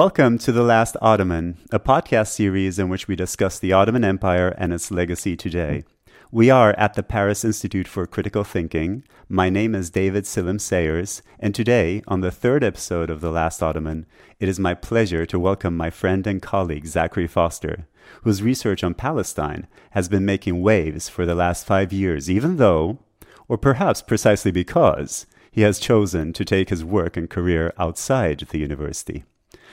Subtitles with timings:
[0.00, 4.54] Welcome to The Last Ottoman, a podcast series in which we discuss the Ottoman Empire
[4.56, 5.84] and its legacy today.
[6.32, 9.04] We are at the Paris Institute for Critical Thinking.
[9.28, 13.62] My name is David Selim Sayers, and today, on the third episode of The Last
[13.62, 14.06] Ottoman,
[14.38, 17.86] it is my pleasure to welcome my friend and colleague Zachary Foster,
[18.22, 23.00] whose research on Palestine has been making waves for the last five years, even though,
[23.48, 28.58] or perhaps precisely because, he has chosen to take his work and career outside the
[28.60, 29.24] university.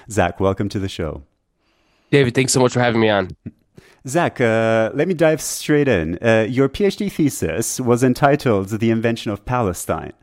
[0.09, 1.23] Zach, welcome to the show.
[2.11, 3.29] David, thanks so much for having me on.
[4.07, 6.17] Zach, uh, let me dive straight in.
[6.21, 10.13] Uh, your PhD thesis was entitled The Invention of Palestine.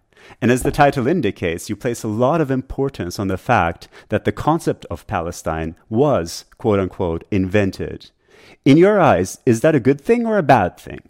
[0.41, 4.25] And as the title indicates, you place a lot of importance on the fact that
[4.25, 8.11] the concept of Palestine was, quote unquote, invented.
[8.65, 11.03] In your eyes, is that a good thing or a bad thing?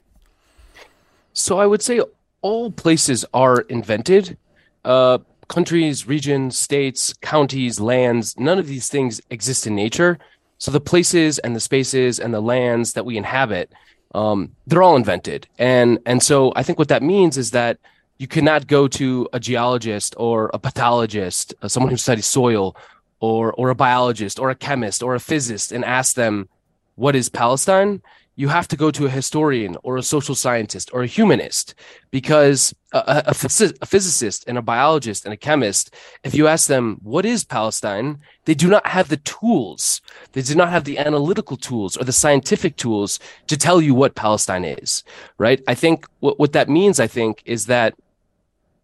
[1.32, 2.00] So I would say
[2.42, 4.36] all places are invented.
[4.84, 10.18] Uh, countries, regions, states, counties, lands, none of these things exist in nature.
[10.58, 13.72] So the places and the spaces and the lands that we inhabit,
[14.14, 15.46] um, they're all invented.
[15.58, 17.78] And and so I think what that means is that
[18.18, 22.76] you cannot go to a geologist or a pathologist, uh, someone who studies soil,
[23.20, 26.48] or or a biologist or a chemist or a physicist, and ask them
[26.94, 28.02] what is Palestine
[28.36, 31.74] you have to go to a historian or a social scientist or a humanist
[32.10, 36.98] because a, a, a, physicist and a biologist and a chemist, if you ask them,
[37.02, 38.18] what is Palestine?
[38.44, 40.00] They do not have the tools.
[40.32, 44.14] They do not have the analytical tools or the scientific tools to tell you what
[44.16, 45.04] Palestine is,
[45.38, 45.62] right?
[45.68, 47.94] I think what, what that means, I think, is that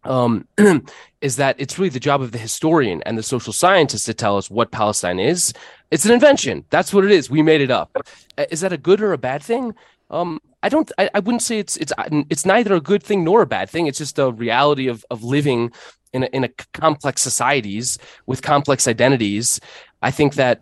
[0.05, 0.47] um,
[1.21, 4.37] is that it's really the job of the historian and the social scientist to tell
[4.37, 5.53] us what Palestine is.
[5.91, 6.65] It's an invention.
[6.71, 7.31] That's what it is.
[7.31, 7.91] We made it up.
[8.39, 9.75] Uh, is that a good or a bad thing?
[10.11, 10.91] Um, I don't.
[10.99, 11.93] I, I wouldn't say it's it's
[12.29, 13.87] it's neither a good thing nor a bad thing.
[13.87, 15.73] It's just a reality of of living
[16.13, 19.61] in a, in a complex societies with complex identities.
[20.03, 20.61] I think that,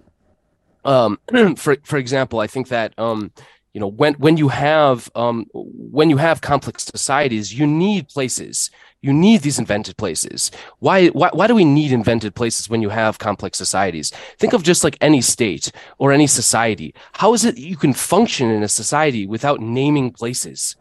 [0.85, 1.19] um,
[1.57, 3.33] for for example, I think that um,
[3.79, 8.71] you know when when you have um, when you have complex societies, you need places
[9.01, 10.51] you need these invented places.
[10.81, 14.11] Why, why, why do we need invented places when you have complex societies?
[14.39, 16.93] Think of just like any state or any society.
[17.13, 20.75] How is it you can function in a society without naming places?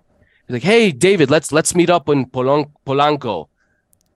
[0.49, 3.49] Like, hey, David, let's let's meet up in Polanco.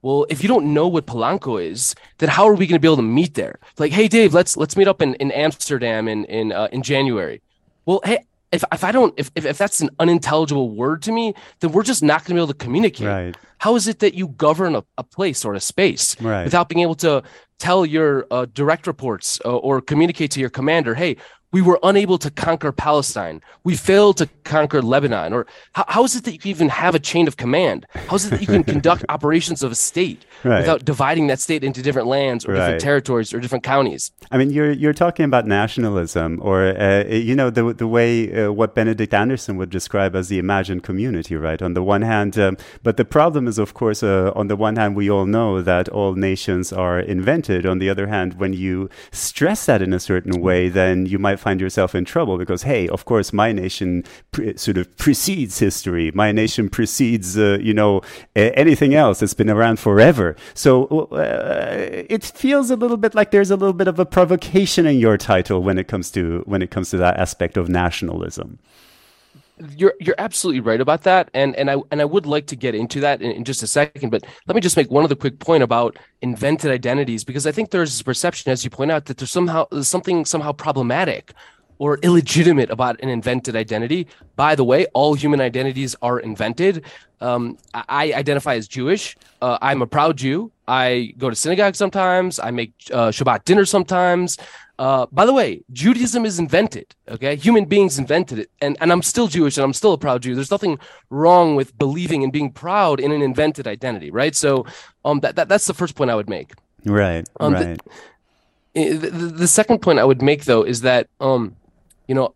[0.02, 2.88] Well, if you don't know what Polanco is, then how are we going to be
[2.88, 3.59] able to meet there?
[3.78, 7.44] Like, hey, Dave, let's let's meet up in, in Amsterdam in in uh, in January.
[7.86, 11.34] Well, hey, if, if I don't, if, if, if that's an unintelligible word to me,
[11.59, 13.07] then we're just not going to be able to communicate.
[13.07, 13.38] Right.
[13.59, 16.44] How is it that you govern a, a place or a space right.
[16.44, 17.23] without being able to
[17.59, 21.17] tell your uh, direct reports uh, or communicate to your commander, hey,
[21.51, 23.41] we were unable to conquer Palestine.
[23.63, 25.34] We failed to conquer Lebanon.
[25.34, 27.85] Or how, how is it that you can even have a chain of command?
[28.07, 30.59] How is it that you can conduct operations of a state right.
[30.59, 32.59] without dividing that state into different lands or right.
[32.59, 34.12] different territories or different counties?
[34.31, 38.51] I mean, you're you're talking about nationalism, or uh, you know, the the way uh,
[38.51, 41.62] what Benedict Anderson would describe as the imagined community, right?
[41.62, 44.78] On the one hand, um, but the problem is, of course, uh, on the one
[44.78, 47.66] hand, we all know that all nations are invented.
[47.66, 51.41] On the other hand, when you stress that in a certain way, then you might
[51.41, 56.12] find yourself in trouble because, hey, of course, my nation pre- sort of precedes history.
[56.13, 58.02] My nation precedes, uh, you know,
[58.35, 60.35] anything else that's been around forever.
[60.53, 61.75] So uh,
[62.09, 65.18] it feels a little bit like there's a little bit of a provocation in your
[65.18, 68.59] title when it comes to when it comes to that aspect of nationalism
[69.76, 72.76] you're you're absolutely right about that, and and I and I would like to get
[72.76, 74.10] into that in, in, just a second.
[74.10, 77.72] But let me just make one other quick point about invented identities, because I think
[77.72, 81.34] there's this perception, as you point out, that there's somehow something somehow problematic
[81.78, 84.08] or illegitimate about an invented identity.
[84.36, 86.86] By the way, all human identities are invented.
[87.22, 89.18] Um, I identify as Jewish.
[89.42, 90.52] Uh, I'm a proud Jew.
[90.72, 92.40] I go to synagogue sometimes.
[92.40, 94.38] I make uh, Shabbat dinner sometimes.
[94.80, 96.95] Uh, by the way, Judaism is invented.
[97.10, 100.22] Okay, human beings invented it, and and I'm still Jewish, and I'm still a proud
[100.22, 100.34] Jew.
[100.34, 100.80] There's nothing
[101.10, 104.34] wrong with believing and being proud in an invented identity, right?
[104.34, 104.66] So,
[105.04, 106.54] um, that, that that's the first point I would make.
[106.86, 107.28] Right.
[107.42, 107.80] Um, right.
[108.74, 111.57] The, the, the second point I would make though is that um,
[112.07, 112.34] you know,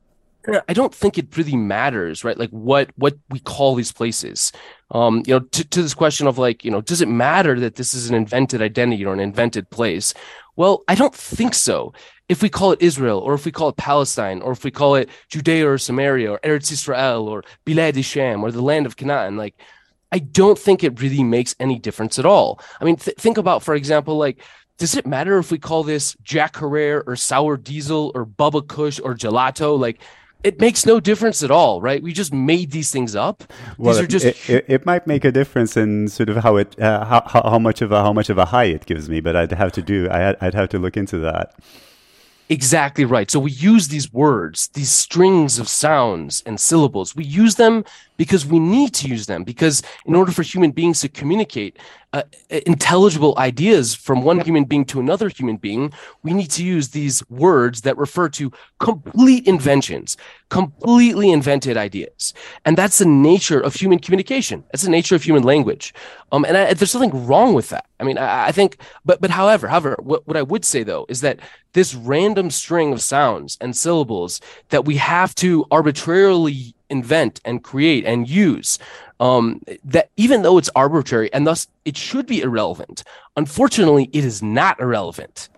[0.68, 2.38] I don't think it really matters, right?
[2.38, 4.52] Like what what we call these places.
[4.92, 7.76] Um, you know, to, to this question of like, you know, does it matter that
[7.76, 10.14] this is an invented identity or an invented place?
[10.56, 11.94] Well, I don't think so
[12.30, 14.96] if we call it Israel, or if we call it Palestine, or if we call
[14.96, 19.38] it Judea or Samaria, or Eretz Israel, or Bilad Sham, or the land of Canaan,
[19.38, 19.56] like
[20.12, 22.60] I don't think it really makes any difference at all.
[22.80, 24.40] I mean, th- think about, for example, like
[24.78, 29.00] does it matter if we call this Jack Herer or Sour Diesel or Bubba Kush
[29.00, 29.80] or Gelato?
[29.80, 30.00] Like,
[30.46, 32.04] it makes no difference at all, right?
[32.04, 33.44] We just made these things up.
[33.80, 36.58] Well, these are just it, it, it, might make a difference in sort of how
[36.58, 39.22] it uh, how, how much of a how much of a high it gives me,
[39.22, 41.56] but I'd have to do I, I'd have to look into that.
[42.48, 43.32] Exactly right.
[43.32, 47.16] So we use these words, these strings of sounds and syllables.
[47.16, 47.84] We use them
[48.18, 51.78] because we need to use them because in order for human beings to communicate
[52.14, 52.24] uh,
[52.66, 55.92] intelligible ideas from one human being to another human being,
[56.24, 60.16] we need to use these words that refer to complete inventions,
[60.50, 62.34] completely invented ideas.
[62.64, 64.64] And that's the nature of human communication.
[64.72, 65.94] That's the nature of human language.
[66.32, 67.86] Um, and I, there's something wrong with that.
[68.00, 71.06] I mean, I, I think, but but however, however, what, what I would say though
[71.10, 71.40] is that
[71.74, 74.40] this random string of sounds and syllables
[74.70, 78.80] that we have to arbitrarily invent and create and use
[79.20, 83.04] um, that even though it's arbitrary and thus it should be irrelevant
[83.36, 85.50] unfortunately it is not irrelevant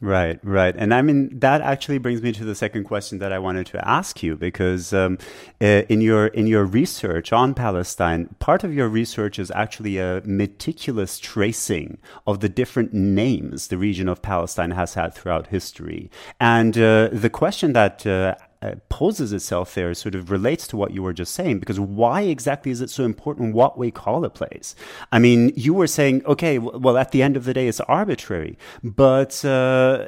[0.00, 0.74] Right, right.
[0.76, 3.86] And I mean, that actually brings me to the second question that I wanted to
[3.88, 5.18] ask you because um,
[5.60, 10.22] uh, in, your, in your research on Palestine, part of your research is actually a
[10.24, 16.10] meticulous tracing of the different names the region of Palestine has had throughout history.
[16.40, 20.92] And uh, the question that uh, uh, poses itself there sort of relates to what
[20.92, 24.30] you were just saying because why exactly is it so important what we call a
[24.30, 24.74] place
[25.12, 28.58] i mean you were saying okay well at the end of the day it's arbitrary
[28.82, 30.06] but uh,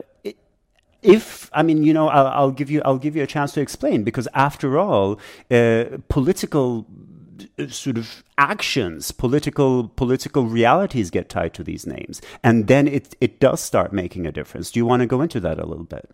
[1.03, 3.61] if I mean, you know, I'll, I'll, give you I'll give you a chance to
[3.61, 5.19] explain because after all,
[5.51, 6.87] uh, political
[7.59, 13.17] uh, sort of actions, political political realities get tied to these names, and then it
[13.21, 14.71] it does start making a difference.
[14.71, 16.09] Do you want to go into that a little bit?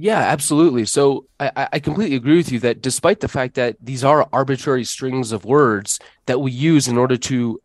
[0.00, 0.84] Yeah, absolutely.
[0.84, 4.84] So I, I completely agree with you that despite the fact that these are arbitrary
[4.84, 7.60] strings of words that we use in order to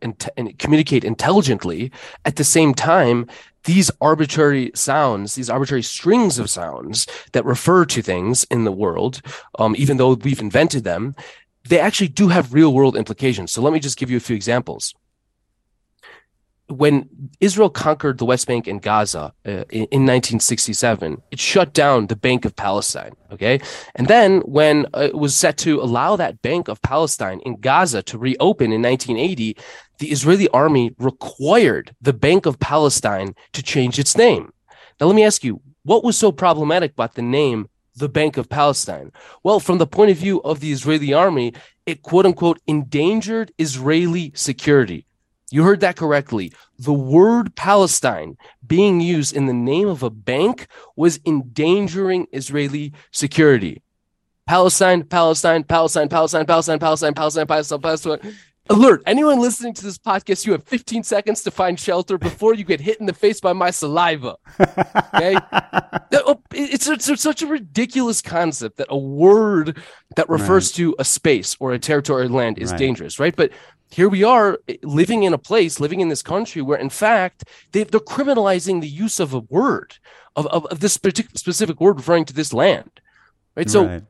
[0.58, 1.92] communicate intelligently,
[2.26, 3.28] at the same time,
[3.66, 9.22] these arbitrary sounds, these arbitrary strings of sounds that refer to things in the world,
[9.60, 11.16] um, even though we've invented them,
[11.70, 13.52] they actually do have real world implications.
[13.52, 14.96] So let me just give you a few examples
[16.68, 22.08] when Israel conquered the West Bank and Gaza uh, in, in, 1967, it shut down
[22.08, 23.12] the Bank of Palestine.
[23.32, 23.60] Okay.
[23.96, 28.02] And then when uh, it was set to allow that Bank of Palestine in Gaza
[28.04, 29.58] to reopen in 1980,
[30.00, 34.54] the Israeli army required the Bank of Palestine to change its name.
[35.00, 38.50] Now, let me ask you, what was so problematic about the name the Bank of
[38.50, 39.12] Palestine?
[39.44, 41.54] Well, from the point of view of the Israeli army,
[41.86, 45.06] it quote unquote endangered Israeli security.
[45.54, 46.52] You heard that correctly.
[46.80, 50.66] The word Palestine being used in the name of a bank
[50.96, 53.84] was endangering Israeli security.
[54.48, 58.36] Palestine, Palestine, Palestine, Palestine, Palestine, Palestine, Palestine, Palestine, Palestine.
[58.70, 59.04] Alert!
[59.06, 62.80] Anyone listening to this podcast, you have 15 seconds to find shelter before you get
[62.80, 64.38] hit in the face by my saliva.
[65.14, 65.36] Okay,
[66.14, 69.78] oh, it's, it's, it's, such a ridiculous concept that a word
[70.16, 70.76] that refers right.
[70.78, 72.80] to a space or a territory or land is right.
[72.80, 73.36] dangerous, right?
[73.36, 73.52] But
[73.94, 77.46] here we are eh, living in a place, living in this country where, in fact,
[77.72, 79.98] they, are criminalizing the use of a word,
[80.36, 83.00] of, of, of this specific word referring to this land.
[83.56, 83.70] Right.
[83.70, 84.04] So, right.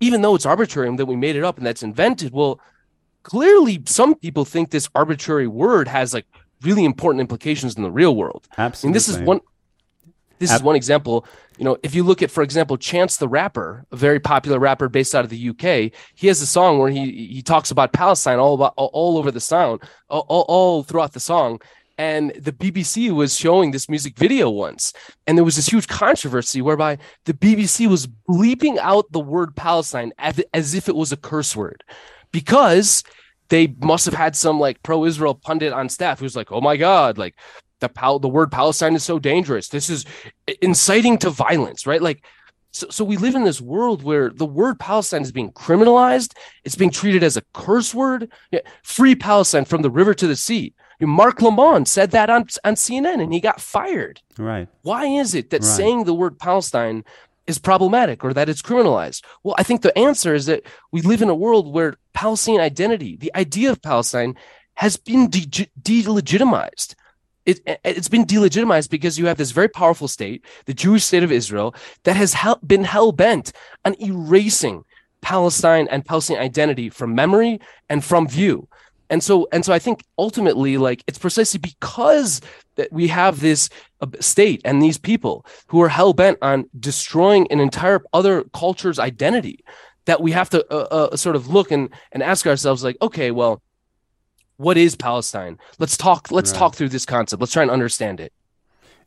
[0.00, 2.58] even though it's arbitrary and that we made it up and that's invented, well,
[3.22, 6.26] clearly some people think this arbitrary word has like
[6.62, 8.48] really important implications in the real world.
[8.58, 8.88] Absolutely.
[8.88, 9.40] And this is one
[10.38, 11.26] this is one example.
[11.58, 14.88] You know, if you look at, for example, Chance the Rapper, a very popular rapper
[14.88, 18.38] based out of the UK, he has a song where he he talks about Palestine
[18.38, 21.60] all about all, all over the sound, all, all, all throughout the song.
[21.96, 24.92] And the BBC was showing this music video once,
[25.28, 30.12] and there was this huge controversy whereby the BBC was bleeping out the word Palestine
[30.18, 31.84] as, as if it was a curse word,
[32.32, 33.04] because
[33.48, 37.16] they must have had some like pro-Israel pundit on staff who's like, "Oh my God,
[37.16, 37.36] like
[37.84, 39.68] the pal- the word Palestine is so dangerous.
[39.68, 40.04] This is
[40.60, 42.02] inciting to violence, right?
[42.02, 42.24] Like,
[42.72, 46.34] so, so we live in this world where the word Palestine is being criminalized.
[46.64, 48.32] It's being treated as a curse word.
[48.50, 50.74] Yeah, free Palestine from the river to the sea.
[51.00, 54.20] Marc Lamont said that on, on CNN and he got fired.
[54.38, 54.68] Right.
[54.82, 55.76] Why is it that right.
[55.76, 57.04] saying the word Palestine
[57.46, 59.22] is problematic or that it's criminalized?
[59.42, 60.62] Well, I think the answer is that
[60.92, 64.34] we live in a world where Palestinian identity, the idea of Palestine,
[64.74, 66.94] has been de- delegitimized
[67.46, 71.32] it, it's been delegitimized because you have this very powerful state, the Jewish state of
[71.32, 71.74] Israel,
[72.04, 73.52] that has hel- been hell bent
[73.84, 74.84] on erasing
[75.20, 78.68] Palestine and Palestinian identity from memory and from view.
[79.10, 82.40] And so, and so, I think ultimately, like it's precisely because
[82.76, 83.68] that we have this
[84.00, 88.98] uh, state and these people who are hell bent on destroying an entire other culture's
[88.98, 89.60] identity
[90.06, 93.30] that we have to uh, uh, sort of look and and ask ourselves, like, okay,
[93.30, 93.62] well,
[94.56, 95.58] what is Palestine?
[95.78, 96.30] Let's talk.
[96.30, 96.58] Let's right.
[96.58, 97.40] talk through this concept.
[97.40, 98.32] Let's try and understand it.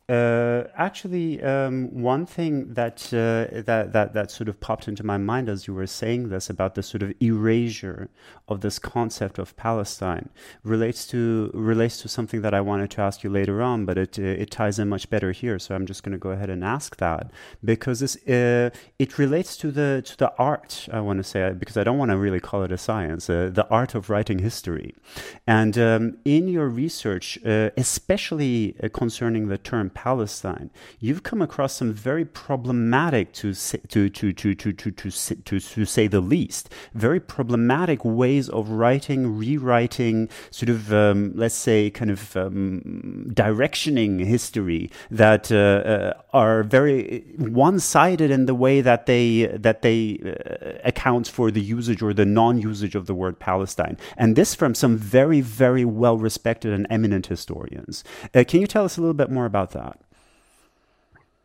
[0.08, 5.18] Uh, actually, um, one thing that, uh, that that that sort of popped into my
[5.18, 8.08] mind as you were saying this about the sort of erasure
[8.48, 10.30] of this concept of Palestine
[10.64, 14.18] relates to relates to something that I wanted to ask you later on, but it
[14.18, 15.58] uh, it ties in much better here.
[15.58, 17.30] So I'm just going to go ahead and ask that
[17.62, 20.88] because this uh, it relates to the to the art.
[20.90, 23.50] I want to say because I don't want to really call it a science, uh,
[23.52, 24.94] the art of writing history,
[25.46, 31.92] and um, in your research, uh, especially concerning the term Palestine, you've come across some
[31.92, 36.70] very problematic, to say, to, to, to, to, to, to, to, to say the least,
[36.94, 44.24] very problematic ways of writing, rewriting, sort of, um, let's say, kind of um, directioning
[44.24, 50.78] history that uh, uh, are very one-sided in the way that they that they uh,
[50.84, 54.96] account for the usage or the non-usage of the word Palestine, and this from some
[54.96, 58.04] very, very well-respected and eminent historians.
[58.32, 59.87] Uh, can you tell us a little bit more about that?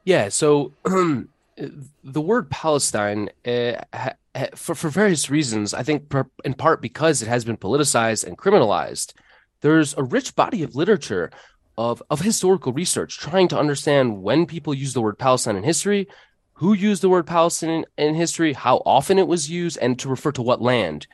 [0.04, 0.30] Yeah.
[0.30, 4.14] So the word Palestine, uh, ha,
[4.56, 8.38] for for various reasons, I think per, in part because it has been politicized and
[8.38, 9.14] criminalized.
[9.62, 11.32] There's a rich body of literature
[11.78, 16.08] of of historical research trying to understand when people use the word Palestine in history,
[16.54, 20.10] who used the word Palestine in, in history, how often it was used, and to
[20.10, 21.08] refer to what land.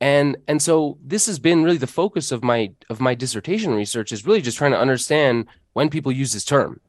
[0.00, 4.12] And and so this has been really the focus of my of my dissertation research
[4.12, 6.80] is really just trying to understand when people use this term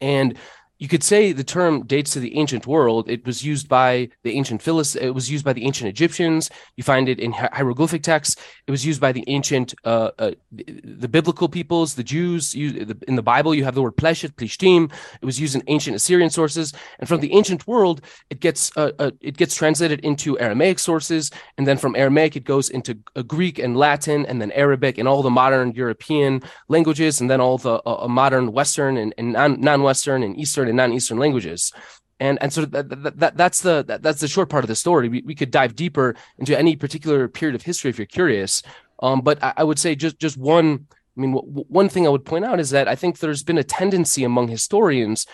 [0.00, 0.38] and
[0.78, 3.08] you could say the term dates to the ancient world.
[3.08, 4.96] It was used by the ancient Philist.
[4.96, 6.50] It was used by the ancient Egyptians.
[6.76, 8.36] You find it in hieroglyphic texts.
[8.66, 12.54] It was used by the ancient, uh, uh, the biblical peoples, the Jews.
[12.54, 14.92] You, in the Bible, you have the word pleshet, plishtim.
[15.22, 16.74] It was used in ancient Assyrian sources.
[16.98, 21.30] And from the ancient world, it gets uh, uh it gets translated into Aramaic sources,
[21.56, 25.08] and then from Aramaic, it goes into uh, Greek and Latin, and then Arabic and
[25.08, 30.22] all the modern European languages, and then all the uh, modern Western and, and non-Western
[30.22, 31.72] and Eastern Eastern and non-Eastern languages.
[32.18, 34.74] And and so that, that, that that's the that, that's the short part of the
[34.74, 35.08] story.
[35.08, 38.62] We, we could dive deeper into any particular period of history if you're curious.
[39.02, 40.86] Um, but I, I would say just just one.
[41.16, 43.58] I mean, w- one thing I would point out is that I think there's been
[43.58, 45.26] a tendency among historians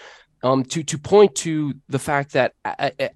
[0.43, 2.55] um, to to point to the fact that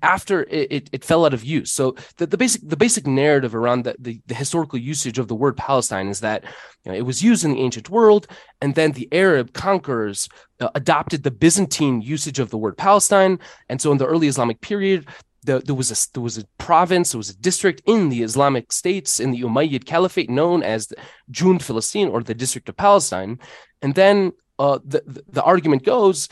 [0.03, 1.73] after it, it, fell out of use.
[1.73, 5.35] So the, the basic the basic narrative around the, the, the historical usage of the
[5.35, 6.45] word Palestine is that
[6.85, 8.29] you know, it was used in the ancient world,
[8.61, 10.29] and then the Arab conquerors
[10.61, 14.61] uh, adopted the Byzantine usage of the word Palestine, and so in the early Islamic
[14.61, 15.09] period.
[15.43, 18.73] The, there was a there was a province, there was a district in the Islamic
[18.73, 20.93] states in the Umayyad Caliphate known as
[21.31, 23.39] Jund Filastin or the District of Palestine,
[23.81, 26.29] and then uh, the the argument goes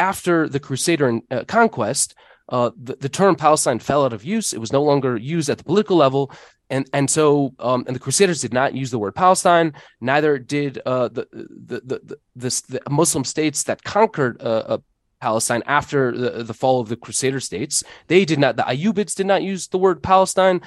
[0.00, 2.14] after the Crusader uh, conquest,
[2.48, 4.52] uh, the, the, term Palestine fell out of use.
[4.52, 6.32] It was no longer used at the political level,
[6.68, 9.72] and and so um, and the Crusaders did not use the word Palestine.
[10.00, 14.78] Neither did uh, the, the, the Muslim states that conquered uh, uh,
[15.20, 17.84] Palestine after the, the fall of the Crusader states.
[18.08, 18.56] They did not.
[18.56, 20.60] The Ayyubids did not use the word Palestine.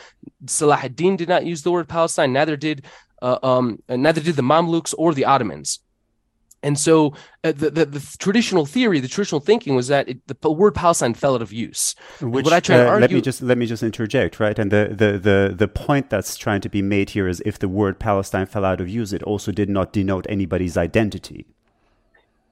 [0.46, 2.32] Salah ad-Din did not use the word Palestine.
[2.32, 2.86] Neither did
[3.22, 5.80] uh, um, neither did the Mamluks or the Ottomans.
[6.64, 10.50] And so uh, the, the, the, traditional theory, the traditional thinking was that it, the
[10.50, 11.94] word Palestine fell out of use.
[12.22, 14.58] Which, what I try to uh, argue, let me just let me just interject, right?
[14.58, 17.68] And the, the, the, the point that's trying to be made here is if the
[17.68, 21.46] word Palestine fell out of use, it also did not denote anybody's identity.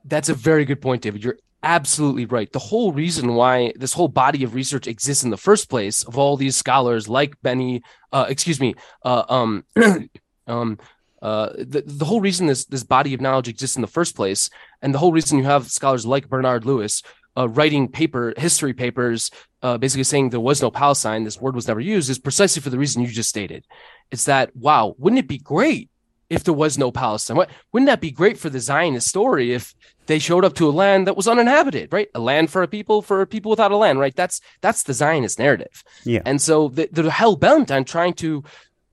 [0.03, 1.23] That's a very good point, David.
[1.23, 2.51] You're absolutely right.
[2.51, 6.17] The whole reason why this whole body of research exists in the first place, of
[6.17, 8.73] all these scholars like Benny, uh, excuse me,
[9.05, 9.63] uh, um,
[10.47, 10.79] um,
[11.21, 14.49] uh, the, the whole reason this this body of knowledge exists in the first place,
[14.81, 17.03] and the whole reason you have scholars like Bernard Lewis
[17.37, 21.67] uh, writing paper history papers, uh, basically saying there was no Palestine, this word was
[21.67, 23.65] never used, is precisely for the reason you just stated.
[24.09, 25.89] It's that wow, wouldn't it be great
[26.29, 27.37] if there was no Palestine?
[27.37, 29.73] What, wouldn't that be great for the Zionist story if
[30.07, 32.09] they showed up to a land that was uninhabited, right?
[32.15, 34.15] A land for a people, for a people without a land, right?
[34.15, 35.83] That's that's the Zionist narrative.
[36.03, 36.21] Yeah.
[36.25, 38.43] And so they're hell bent on trying to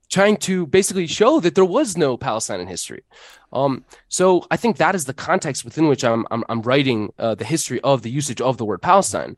[0.09, 3.03] trying to basically show that there was no Palestine in history.
[3.53, 7.35] Um, so I think that is the context within which I'm I'm, I'm writing uh,
[7.35, 9.35] the history of the usage of the word Palestine.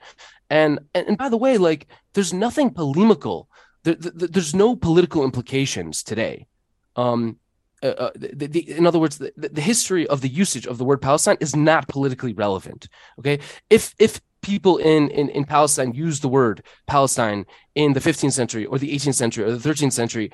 [0.49, 3.47] And, and and by the way, like there's nothing polemical.
[3.83, 6.47] There, there, there's no political implications today.
[6.95, 7.37] Um,
[7.83, 10.85] uh, uh, the, the, in other words, the, the history of the usage of the
[10.85, 12.87] word Palestine is not politically relevant.
[13.17, 18.33] Okay, if if people in, in, in Palestine use the word Palestine in the 15th
[18.33, 20.31] century or the 18th century or the 13th century,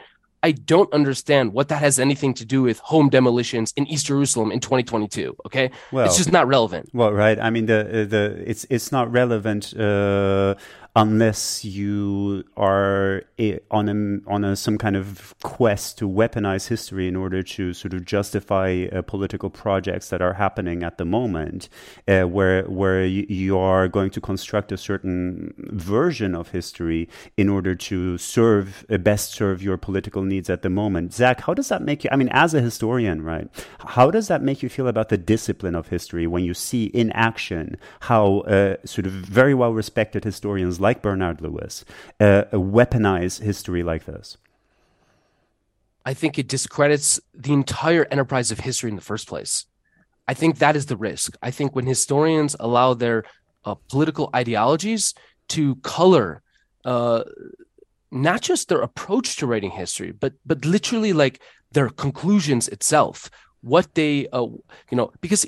[0.48, 4.50] I don't understand what that has anything to do with home demolitions in East Jerusalem
[4.50, 5.36] in 2022.
[5.46, 6.89] Okay, well, it's just not relevant.
[6.94, 7.38] Well, right.
[7.38, 9.77] I mean, the the it's it's not relevant.
[9.77, 10.56] Uh,
[10.98, 13.22] unless you are
[13.70, 17.94] on a, on a, some kind of quest to weaponize history in order to sort
[17.94, 21.70] of justify uh, political projects that are happening at the moment,
[22.08, 27.75] uh, where where you, are going to construct a certain version of history in order
[27.75, 31.13] to serve uh, best serve your political needs at the moment.
[31.13, 32.10] Zach, how does that make you?
[32.12, 33.48] I mean, as a historian, right?
[33.80, 37.12] How does that make you feel about the discipline of history when you see in
[37.12, 41.74] action how uh, sort of very well respected historians like Bernard Lewis
[42.20, 42.44] uh,
[42.75, 44.38] weaponize history like this?
[46.12, 47.10] I think it discredits
[47.46, 49.53] the entire enterprise of history in the first place.
[50.32, 51.29] I think that is the risk.
[51.41, 53.17] I think when historians allow their
[53.65, 55.13] uh, political ideologies
[55.56, 55.63] to
[55.98, 56.27] color
[56.86, 57.24] uh,
[58.12, 61.36] not just their approach to writing history, but but literally like
[61.75, 63.29] their conclusions itself,
[63.74, 64.48] what they uh,
[64.91, 65.41] you know, because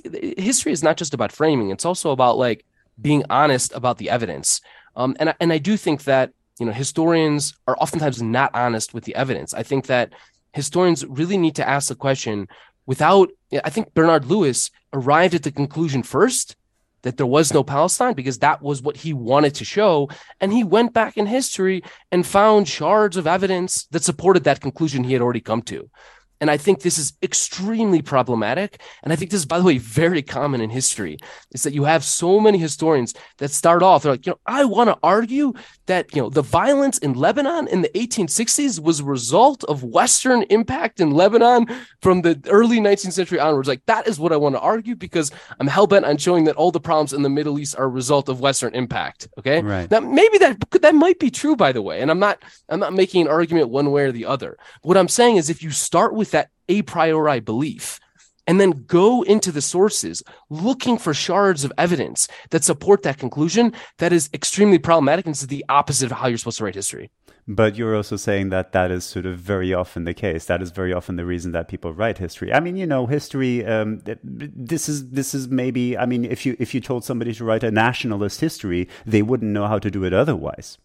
[0.50, 2.60] history is not just about framing; it's also about like
[3.08, 4.62] being honest about the evidence.
[4.96, 9.06] Um, and and I do think that you know historians are oftentimes not honest with
[9.06, 9.54] the evidence.
[9.54, 10.14] I think that
[10.54, 12.48] historians really need to ask the question
[12.86, 13.30] without.
[13.64, 16.56] I think Bernard Lewis arrived at the conclusion first
[17.02, 20.10] that there was no Palestine because that was what he wanted to show.
[20.42, 25.04] And he went back in history and found shards of evidence that supported that conclusion
[25.04, 25.90] he had already come to.
[26.42, 28.82] And I think this is extremely problematic.
[29.04, 31.18] And I think this is, by the way, very common in history
[31.52, 34.66] is that you have so many historians that start off, they're like, you know, I
[34.66, 35.54] want to argue
[35.90, 40.44] that, you know, the violence in Lebanon in the 1860s was a result of Western
[40.44, 41.68] impact in Lebanon
[42.02, 43.68] from the early 19th century onwards.
[43.68, 46.56] Like, that is what I want to argue because I'm hell bent on showing that
[46.56, 49.28] all the problems in the Middle East are a result of Western impact.
[49.38, 49.62] Okay.
[49.62, 49.92] Right.
[49.92, 52.00] Now, maybe that, that might be true, by the way.
[52.00, 54.58] And I'm not, I'm not making an argument one way or the other.
[54.84, 58.00] What I'm saying is if you start with with that a priori belief
[58.50, 63.72] and then go into the sources looking for shards of evidence that support that conclusion
[64.00, 67.12] that is extremely problematic and is the opposite of how you're supposed to write history
[67.48, 70.72] but you're also saying that that is sort of very often the case that is
[70.72, 74.90] very often the reason that people write history i mean you know history um, this
[74.90, 77.72] is this is maybe i mean if you if you told somebody to write a
[77.72, 80.80] nationalist history they wouldn't know how to do it otherwise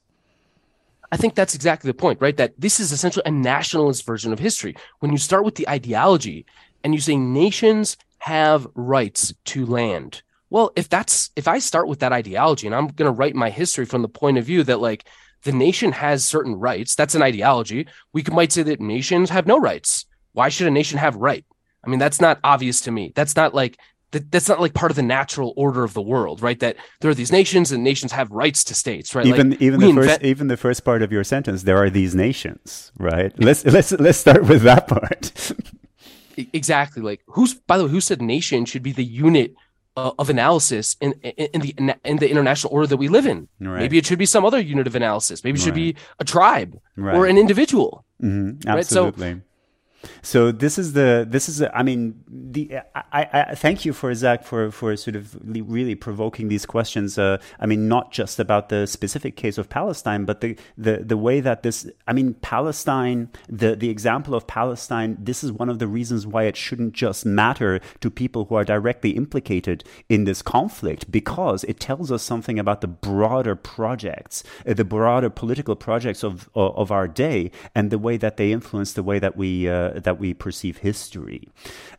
[1.13, 2.37] I think that's exactly the point, right?
[2.37, 4.75] That this is essentially a nationalist version of history.
[4.99, 6.45] When you start with the ideology
[6.85, 10.23] and you say nations have rights to land.
[10.51, 13.51] Well, if that's if I start with that ideology and I'm going to write my
[13.51, 15.05] history from the point of view that like
[15.43, 17.89] the nation has certain rights, that's an ideology.
[18.13, 20.07] We could, might say that nations have no rights.
[20.33, 21.45] Why should a nation have right?
[21.85, 23.13] I mean, that's not obvious to me.
[23.15, 23.79] That's not like
[24.13, 26.59] that, that's not like part of the natural order of the world, right?
[26.61, 29.27] That there are these nations and nations have rights to states, right?
[29.27, 31.91] Even like, even the invent- first even the first part of your sentence, there are
[31.91, 33.33] these nations, right?
[33.39, 35.53] Let's let's let's start with that part.
[36.53, 37.03] exactly.
[37.03, 39.55] Like who's by the way, who said nation should be the unit
[39.97, 43.49] uh, of analysis in, in, in the in the international order that we live in?
[43.61, 43.81] Right.
[43.81, 45.45] Maybe it should be some other unit of analysis.
[45.45, 45.95] Maybe it should right.
[45.95, 47.17] be a tribe right.
[47.17, 48.05] or an individual.
[48.23, 48.69] Mm-hmm.
[48.69, 49.33] Absolutely.
[49.33, 49.41] So,
[50.23, 54.45] so this is the this is I mean the I, I thank you for Zach
[54.45, 57.19] for for sort of really provoking these questions.
[57.19, 61.17] Uh, I mean not just about the specific case of Palestine, but the the the
[61.17, 65.17] way that this I mean Palestine the the example of Palestine.
[65.21, 68.65] This is one of the reasons why it shouldn't just matter to people who are
[68.65, 74.75] directly implicated in this conflict because it tells us something about the broader projects, uh,
[74.75, 79.03] the broader political projects of of our day, and the way that they influence the
[79.03, 79.69] way that we.
[79.69, 81.49] Uh, that we perceive history.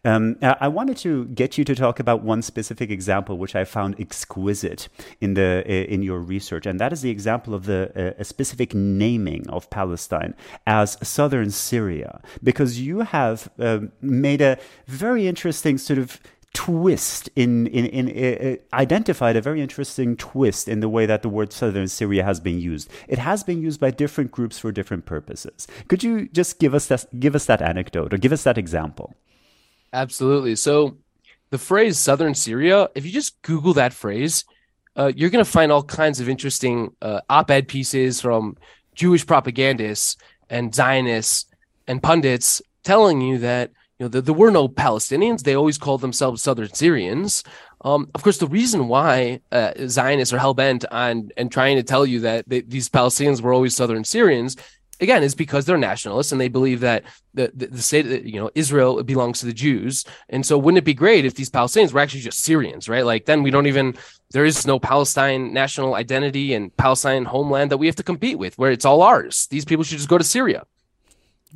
[0.04, 4.00] Um, I wanted to get you to talk about one specific example, which I found
[4.00, 4.90] exquisite
[5.22, 8.74] in the in your research, and that is the example of the uh, a specific
[8.74, 10.34] naming of Palestine
[10.68, 16.20] as southern Syria, because you have uh, made a very interesting sort of
[16.56, 21.30] twist in in, in uh, identified a very interesting twist in the way that the
[21.30, 22.89] word southern Syria has been used.
[23.08, 25.68] It has been used by different groups for different purposes.
[25.89, 29.13] Could you just give us that give us that anecdote or give us that example?
[29.94, 30.56] Absolutely.
[30.56, 30.98] So
[31.52, 34.46] the phrase southern Syria, if you just Google that phrase,
[34.96, 38.58] uh, you're going to find all kinds of interesting uh, op-ed pieces from
[38.96, 40.15] Jewish propagandists
[40.50, 41.46] and Zionists
[41.88, 45.44] and pundits telling you that you know, there, there were no Palestinians.
[45.44, 47.44] They always called themselves Southern Syrians.
[47.82, 51.84] Um, of course, the reason why uh, Zionists are hell bent on and trying to
[51.84, 54.58] tell you that they, these Palestinians were always Southern Syrians,
[55.00, 57.04] again, is because they're nationalists and they believe that
[57.34, 60.04] the, the, the state, you know, Israel belongs to the Jews.
[60.28, 63.06] And so, wouldn't it be great if these Palestinians were actually just Syrians, right?
[63.06, 63.96] Like, then we don't even,
[64.32, 68.58] there is no Palestine national identity and Palestine homeland that we have to compete with,
[68.58, 69.48] where it's all ours.
[69.48, 70.64] These people should just go to Syria.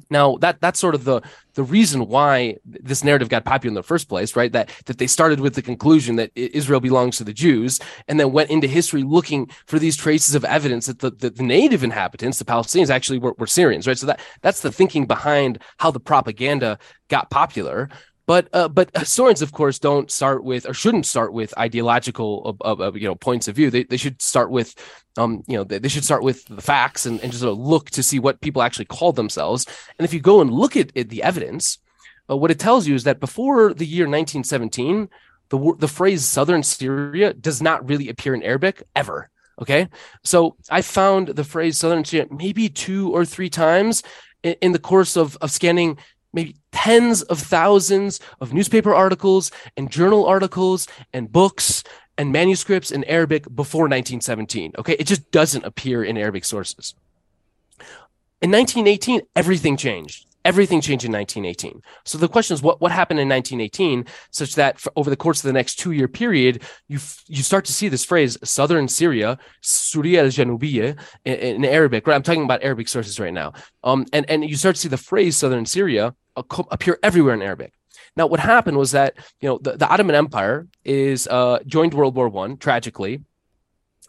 [0.10, 1.22] Now that that's sort of the
[1.56, 4.52] the reason why this narrative got popular in the first place, right?
[4.52, 8.32] That that they started with the conclusion that Israel belongs to the Jews, and then
[8.32, 12.40] went into history looking for these traces of evidence that the, the, the native inhabitants,
[12.40, 13.98] the Palestinians, actually were, were Syrians, right?
[13.98, 17.90] So that that's the thinking behind how the propaganda got popular.
[18.30, 22.74] But uh, but historians, of course, don't start with or shouldn't start with ideological uh,
[22.74, 23.72] uh, you know points of view.
[23.72, 24.76] They, they should start with
[25.18, 27.58] um you know they, they should start with the facts and, and just sort of
[27.58, 29.66] look to see what people actually call themselves.
[29.98, 31.80] And if you go and look at, at the evidence,
[32.30, 35.10] uh, what it tells you is that before the year 1917,
[35.50, 39.32] the the phrase Southern Syria does not really appear in Arabic ever.
[39.60, 39.88] Okay,
[40.24, 44.04] so I found the phrase Southern Syria maybe two or three times
[44.44, 45.98] in, in the course of of scanning
[46.34, 51.84] maybe tens of thousands of newspaper articles and journal articles and books
[52.18, 54.74] and manuscripts in Arabic before 1917.
[54.78, 54.94] Okay.
[54.94, 56.94] It just doesn't appear in Arabic sources.
[58.42, 61.84] In 1918, everything changed everything changed in 1918.
[62.06, 65.48] So the question is, what, what happened in 1918 such that over the course of
[65.48, 70.24] the next two year period, you you start to see this phrase, Southern Syria, Surya
[70.24, 72.16] al Janubiya in, in, Arabic, right?
[72.16, 73.54] I'm talking about Arabic sources right now.
[73.84, 77.74] Um, and, and you start to see the phrase Southern Syria appear everywhere in Arabic.
[78.16, 82.16] Now, what happened was that, you know, the, the Ottoman Empire is uh, joined World
[82.16, 83.22] War One, tragically.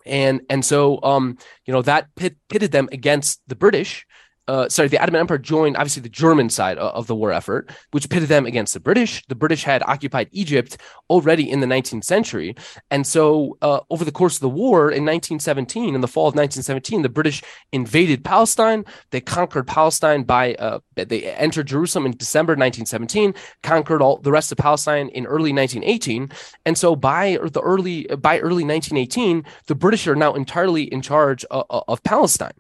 [0.06, 4.06] And and so um, you know that pit, pitted them against the British,
[4.50, 8.10] uh, sorry, the Ottoman Empire joined obviously the German side of the war effort, which
[8.10, 9.24] pitted them against the British.
[9.28, 10.76] The British had occupied Egypt
[11.08, 12.56] already in the 19th century.
[12.90, 16.34] And so, uh, over the course of the war in 1917, in the fall of
[16.34, 18.84] 1917, the British invaded Palestine.
[19.10, 24.50] They conquered Palestine by, uh, they entered Jerusalem in December 1917, conquered all the rest
[24.50, 26.28] of Palestine in early 1918.
[26.66, 31.44] And so, by the early, by early 1918, the British are now entirely in charge
[31.52, 32.59] uh, uh, of Palestine.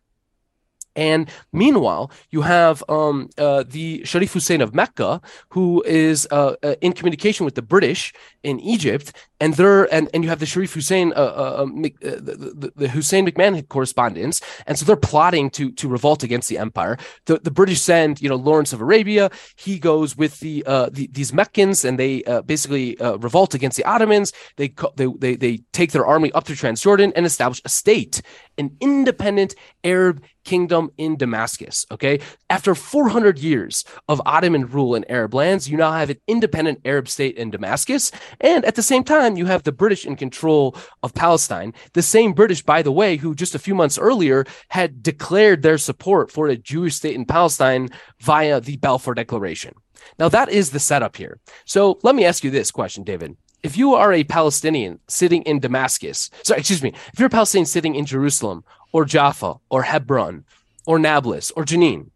[0.96, 6.74] And meanwhile, you have um, uh, the Sharif Hussein of Mecca, who is uh, uh,
[6.80, 10.74] in communication with the British in Egypt, and they're and, and you have the Sharif
[10.74, 11.66] Hussein, uh, uh, uh,
[12.00, 16.98] the, the, Hussein McMahon correspondence, and so they're plotting to to revolt against the empire.
[17.26, 19.30] The, the British send you know Lawrence of Arabia.
[19.56, 24.32] He goes with the, the these Meccans, and they basically revolt against the Ottomans.
[24.56, 28.22] They, they they they take their army up to Transjordan and establish a state,
[28.58, 31.86] an independent Arab kingdom in Damascus.
[31.90, 32.20] Okay.
[32.48, 37.08] After 400 years of Ottoman rule in Arab lands, you now have an independent Arab
[37.08, 38.10] state in Damascus.
[38.40, 41.74] And at the same time, you have the British in control of Palestine.
[41.92, 45.78] The same British, by the way, who just a few months earlier had declared their
[45.78, 47.88] support for a Jewish state in Palestine
[48.20, 49.74] via the Balfour Declaration.
[50.18, 51.38] Now, that is the setup here.
[51.64, 55.60] So let me ask you this question, David if you are a Palestinian sitting in
[55.60, 60.44] Damascus, sorry, excuse me, if you're a Palestinian sitting in Jerusalem or Jaffa or Hebron
[60.86, 62.10] or Nablus or Jenin,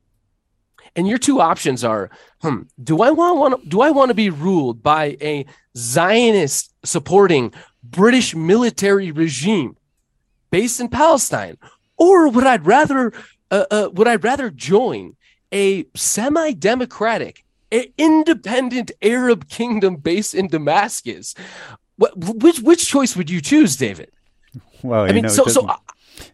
[0.96, 4.30] and your two options are, hmm, do I want, want do I want to be
[4.30, 7.52] ruled by a Zionist supporting
[7.82, 9.76] British military regime
[10.50, 11.58] based in Palestine,
[11.96, 13.12] or would I rather
[13.50, 15.16] uh, uh, would I rather join
[15.52, 17.44] a semi-democratic
[17.98, 21.34] independent Arab kingdom based in Damascus.
[21.96, 24.10] What, which which choice would you choose, David?
[24.82, 25.68] Well, I mean, know, so so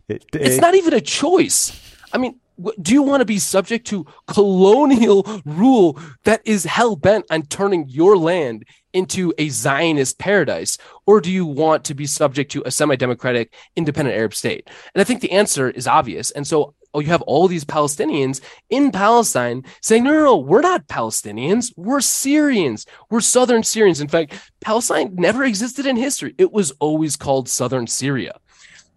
[0.09, 1.79] it, it, it's not even a choice.
[2.13, 2.41] I mean,
[2.81, 7.89] do you want to be subject to colonial rule that is hell bent on turning
[7.89, 10.79] your land into a Zionist paradise?
[11.07, 14.69] Or do you want to be subject to a semi democratic independent Arab state?
[14.95, 16.31] And I think the answer is obvious.
[16.31, 20.61] And so oh, you have all these Palestinians in Palestine saying, no, no, no, we're
[20.61, 21.73] not Palestinians.
[21.77, 22.87] We're Syrians.
[23.11, 24.01] We're Southern Syrians.
[24.01, 26.35] In fact, Palestine never existed in history.
[26.39, 28.39] It was always called Southern Syria.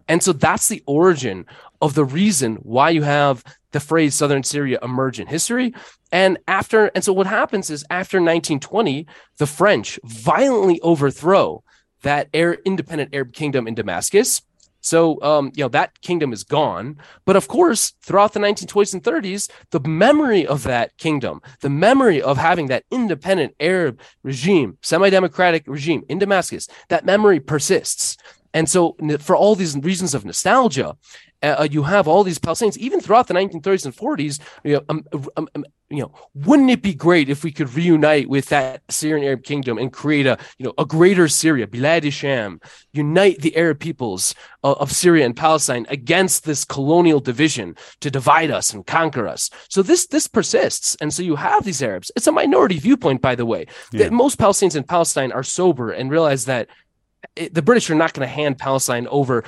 [0.08, 1.46] And so that's the origin
[1.80, 5.74] of the reason why you have the phrase Southern Syria emerge in history.
[6.12, 9.06] And after, and so what happens is after 1920,
[9.38, 11.62] the French violently overthrow
[12.02, 14.42] that independent Arab kingdom in Damascus
[14.84, 16.98] so, um, you know, that kingdom is gone.
[17.24, 22.20] But of course, throughout the 1920s and 30s, the memory of that kingdom, the memory
[22.20, 28.18] of having that independent Arab regime, semi democratic regime in Damascus, that memory persists.
[28.54, 30.96] And so, for all these reasons of nostalgia,
[31.42, 34.40] uh, uh, you have all these Palestinians, even throughout the 1930s and 40s.
[34.64, 35.04] You know, um,
[35.36, 39.26] um, um, you know, wouldn't it be great if we could reunite with that Syrian
[39.26, 42.60] Arab kingdom and create a, you know, a greater Syria, Bilad Sham,
[42.92, 48.50] unite the Arab peoples of, of Syria and Palestine against this colonial division to divide
[48.50, 49.50] us and conquer us.
[49.68, 52.10] So this this persists, and so you have these Arabs.
[52.16, 53.66] It's a minority viewpoint, by the way.
[53.92, 54.04] Yeah.
[54.04, 56.68] That most Palestinians in Palestine are sober and realize that
[57.36, 59.44] it, the British are not going to hand Palestine over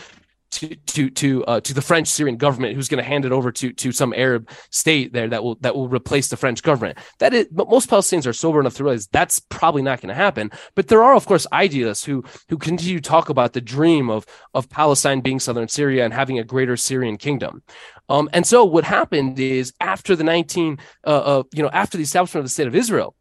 [0.53, 3.53] to to to uh, to the French Syrian government, who's going to hand it over
[3.53, 6.99] to to some Arab state there that will that will replace the French government.
[7.19, 10.15] That is, but most Palestinians are sober enough to realize that's probably not going to
[10.15, 10.51] happen.
[10.75, 14.25] But there are, of course, idealists who who continue to talk about the dream of
[14.55, 17.63] of Palestine being southern Syria and having a greater Syrian kingdom.
[18.09, 22.05] Um, and so what happened is after the 19, uh, uh, you know, after the
[22.05, 23.17] establishment of the state of Israel,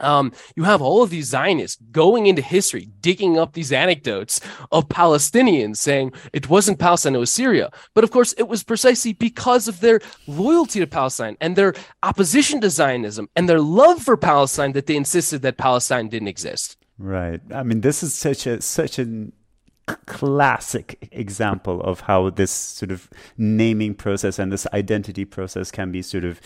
[0.00, 4.40] um, you have all of these Zionists going into history, digging up these anecdotes
[4.72, 7.70] of Palestinians saying it wasn't Palestine, it was Syria.
[7.94, 12.60] But of course, it was precisely because of their loyalty to Palestine and their opposition
[12.60, 16.76] to Zionism and their love for Palestine that they insisted that Palestine didn't exist.
[16.98, 17.40] Right.
[17.52, 19.28] I mean, this is such a such a
[20.06, 26.00] classic example of how this sort of naming process and this identity process can be
[26.00, 26.40] sort of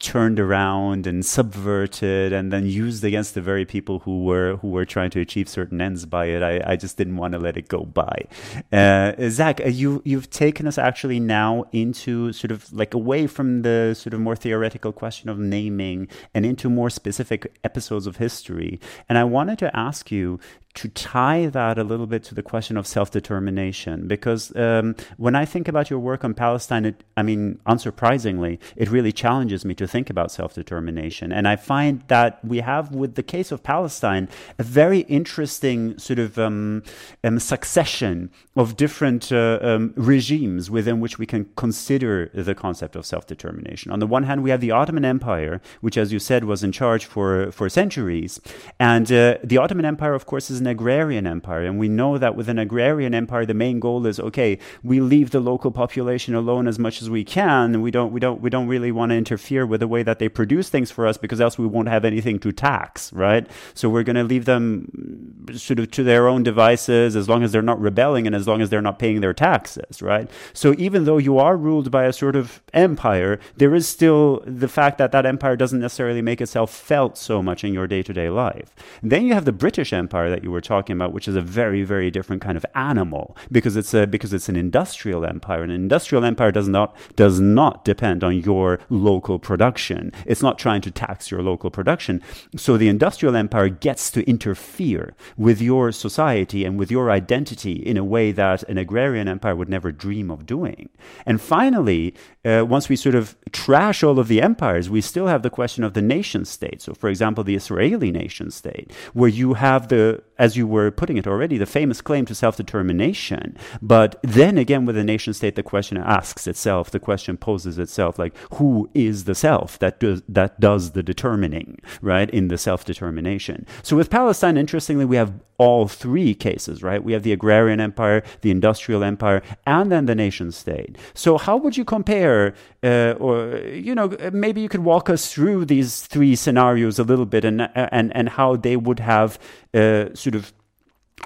[0.00, 4.84] turned around and subverted and then used against the very people who were who were
[4.84, 6.42] trying to achieve certain ends by it.
[6.42, 8.26] I, I just didn't want to let it go by.
[8.72, 13.62] Uh, Zach, uh, you you've taken us actually now into sort of like away from
[13.62, 18.80] the sort of more theoretical question of naming and into more specific episodes of history.
[19.08, 20.38] And I wanted to ask you
[20.74, 24.06] to tie that a little bit to the question of self determination.
[24.06, 28.88] Because um, when I think about your work on Palestine, it, I mean, unsurprisingly, it
[28.88, 31.32] really challenges me to think about self determination.
[31.32, 34.28] And I find that we have, with the case of Palestine,
[34.58, 36.82] a very interesting sort of um,
[37.24, 43.04] um, succession of different uh, um, regimes within which we can consider the concept of
[43.04, 43.90] self determination.
[43.90, 46.72] On the one hand, we have the Ottoman Empire, which, as you said, was in
[46.72, 48.40] charge for, for centuries.
[48.78, 51.64] And uh, the Ottoman Empire, of course, is an agrarian empire.
[51.64, 55.30] And we know that with an agrarian empire, the main goal is okay, we leave
[55.30, 57.82] the local population alone as much as we can.
[57.82, 60.28] We don't, we don't, we don't really want to interfere with the way that they
[60.28, 63.46] produce things for us because else we won't have anything to tax, right?
[63.74, 67.52] So we're going to leave them sort of to their own devices as long as
[67.52, 70.30] they're not rebelling and as long as they're not paying their taxes, right?
[70.52, 74.68] So even though you are ruled by a sort of empire, there is still the
[74.68, 78.12] fact that that empire doesn't necessarily make itself felt so much in your day to
[78.12, 78.74] day life.
[79.02, 81.82] Then you have the British Empire that you were talking about, which is a very,
[81.82, 85.62] very different kind of animal because it's a because it's an industrial empire.
[85.62, 90.12] An industrial empire does not does not depend on your local production.
[90.26, 92.22] It's not trying to tax your local production.
[92.56, 97.96] So the industrial empire gets to interfere with your society and with your identity in
[97.96, 100.88] a way that an agrarian empire would never dream of doing.
[101.26, 105.42] And finally, uh, once we sort of trash all of the empires, we still have
[105.42, 106.82] the question of the nation state.
[106.82, 111.16] So, for example, the Israeli nation state, where you have the as you were putting
[111.16, 113.56] it already, the famous claim to self determination.
[113.82, 118.18] But then again, with a nation state, the question asks itself, the question poses itself,
[118.18, 122.84] like, who is the self that does, that does the determining, right, in the self
[122.84, 123.66] determination?
[123.82, 127.02] So with Palestine, interestingly, we have all three cases, right?
[127.02, 130.96] We have the agrarian empire, the industrial empire, and then the nation state.
[131.14, 135.64] So how would you compare, uh, or, you know, maybe you could walk us through
[135.66, 139.38] these three scenarios a little bit and, and, and how they would have
[139.74, 140.52] uh, sort of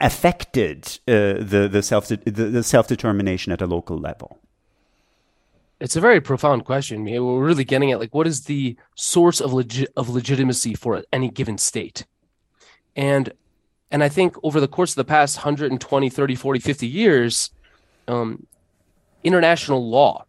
[0.01, 4.39] affected uh, the the self the, the self determination at a local level?
[5.81, 7.05] It's a very profound question.
[7.05, 11.29] We're really getting at like what is the source of legi- of legitimacy for any
[11.29, 12.07] given state,
[12.97, 13.33] and
[13.93, 17.51] and I think over the course of the past 120, 30, 40, 50 years,
[18.09, 18.47] um,
[19.23, 20.25] international law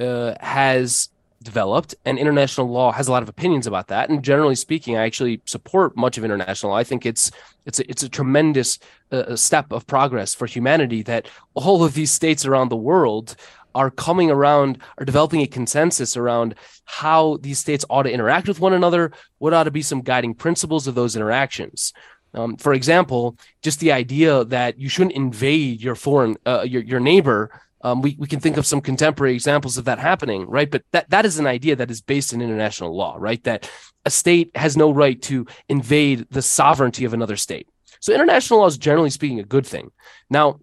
[0.00, 1.08] uh, has
[1.42, 4.08] developed, and international law has a lot of opinions about that.
[4.08, 6.78] And generally speaking, I actually support much of international law.
[6.78, 7.32] I think it's
[7.66, 8.78] it's a, it's a tremendous
[9.10, 13.34] uh, step of progress for humanity that all of these states around the world
[13.74, 18.60] are coming around, are developing a consensus around how these states ought to interact with
[18.60, 19.12] one another.
[19.38, 21.92] What ought to be some guiding principles of those interactions?
[22.34, 27.00] Um, for example, just the idea that you shouldn't invade your foreign, uh, your your
[27.00, 27.50] neighbor
[27.84, 30.70] um, we, we can think of some contemporary examples of that happening, right?
[30.70, 33.42] But that, that is an idea that is based in international law, right?
[33.44, 33.68] That
[34.04, 37.68] a state has no right to invade the sovereignty of another state.
[38.00, 39.90] So international law is generally speaking a good thing.
[40.30, 40.60] Now,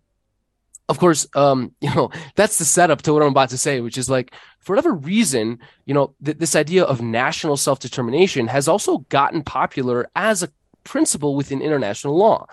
[0.88, 3.98] of course, um, you know, that's the setup to what I'm about to say, which
[3.98, 8.68] is like, for whatever reason, you know, th- this idea of national self determination has
[8.68, 10.50] also gotten popular as a
[10.84, 12.46] principle within international law.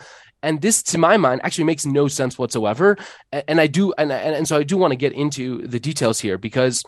[0.43, 2.97] And this, to my mind, actually makes no sense whatsoever.
[3.33, 6.39] And I do, and, and so I do want to get into the details here
[6.39, 6.85] because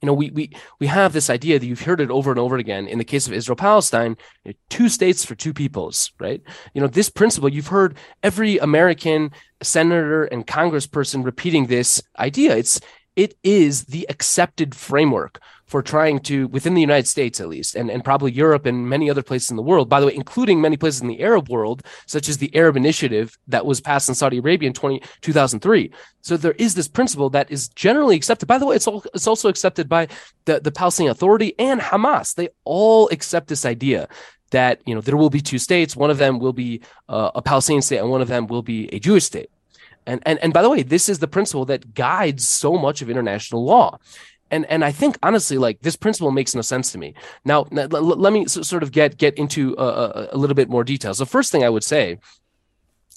[0.00, 2.56] you know, we we we have this idea that you've heard it over and over
[2.56, 4.16] again in the case of Israel Palestine,
[4.68, 6.40] two states for two peoples, right?
[6.72, 12.56] You know, this principle you've heard every American senator and congressperson repeating this idea.
[12.56, 12.80] It's
[13.18, 17.90] it is the accepted framework for trying to, within the United States at least, and,
[17.90, 20.76] and probably Europe and many other places in the world, by the way, including many
[20.76, 24.38] places in the Arab world, such as the Arab Initiative that was passed in Saudi
[24.38, 25.90] Arabia in 20, 2003.
[26.22, 28.46] So there is this principle that is generally accepted.
[28.46, 30.06] By the way, it's, all, it's also accepted by
[30.44, 32.36] the, the Palestinian Authority and Hamas.
[32.36, 34.08] They all accept this idea
[34.52, 35.96] that you know there will be two states.
[35.96, 38.88] One of them will be uh, a Palestinian state, and one of them will be
[38.94, 39.50] a Jewish state.
[40.08, 43.10] And, and and by the way, this is the principle that guides so much of
[43.10, 43.98] international law.
[44.50, 47.12] And and I think honestly, like this principle makes no sense to me.
[47.44, 51.18] Now, let, let me sort of get get into a, a little bit more details.
[51.18, 52.18] The first thing I would say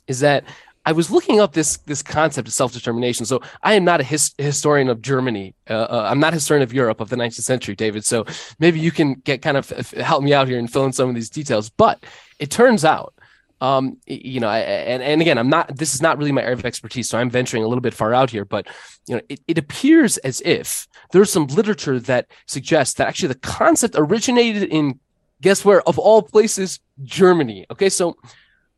[0.07, 0.43] is that
[0.85, 3.25] I was looking up this this concept of self determination.
[3.25, 5.55] So I am not a his, historian of Germany.
[5.69, 8.03] Uh, uh, I'm not a historian of Europe of the 19th century, David.
[8.03, 8.25] So
[8.59, 11.15] maybe you can get kind of help me out here and fill in some of
[11.15, 11.69] these details.
[11.69, 12.03] But
[12.37, 13.13] it turns out
[13.61, 16.65] um, you know, and, and again, I'm not, this is not really my area of
[16.65, 18.67] expertise, so I'm venturing a little bit far out here, but,
[19.07, 23.35] you know, it, it appears as if there's some literature that suggests that actually the
[23.35, 24.99] concept originated in,
[25.41, 27.65] guess where, of all places, Germany.
[27.71, 27.89] Okay.
[27.89, 28.17] So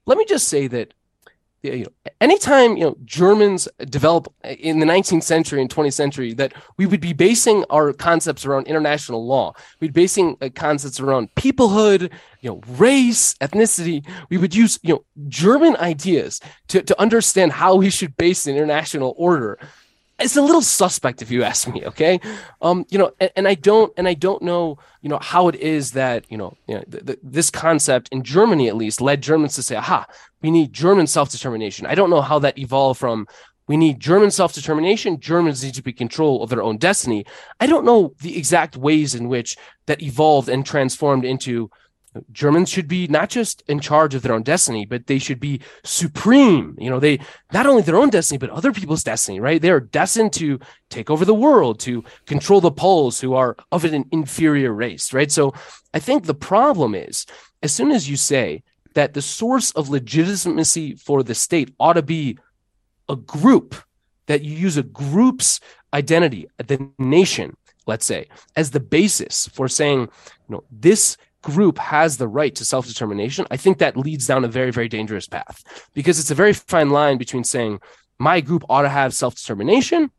[0.06, 0.94] let me just say that
[1.64, 6.54] you know, anytime you know Germans develop in the 19th century and 20th century, that
[6.78, 9.54] we would be basing our concepts around international law.
[9.80, 14.06] We'd basing uh, concepts around peoplehood, you know, race, ethnicity.
[14.30, 18.56] We would use you know German ideas to to understand how we should base an
[18.56, 19.58] international order
[20.24, 22.20] it's a little suspect if you ask me okay?
[22.62, 25.56] Um you know and, and, i don't and i don't know you know how it
[25.56, 29.22] is that you know, you know th- th- this concept in germany at least led
[29.22, 30.06] germans to say aha
[30.42, 31.86] we need german self-determination.
[31.86, 33.28] I don't know how that evolved from
[33.68, 37.26] we need german self-determination germans need to be control of their own destiny.
[37.60, 39.58] I don't know the exact ways in which
[39.88, 41.70] that evolved and transformed into
[42.32, 45.62] Germans should be not just in charge of their own destiny, but they should be
[45.84, 46.76] supreme.
[46.80, 47.20] You know, they
[47.52, 49.62] not only their own destiny, but other people's destiny, right?
[49.62, 53.86] They are destined to take over the world, to control the Poles who are of
[53.86, 55.32] an inferior race, right?
[55.32, 55.54] So
[55.94, 57.26] I think the problem is
[57.62, 62.04] as soon as you say that the source of legitimacy for the state ought to
[62.04, 62.38] be
[63.10, 63.76] a group,
[64.28, 65.60] that you use a group's
[65.94, 67.56] identity, the nation,
[67.88, 70.10] let's say, as the basis for saying, you
[70.50, 74.48] know, this group has the right to self determination, I think that leads down a
[74.48, 77.80] very, very dangerous path because it's a very fine line between saying
[78.18, 80.10] my group ought to have self determination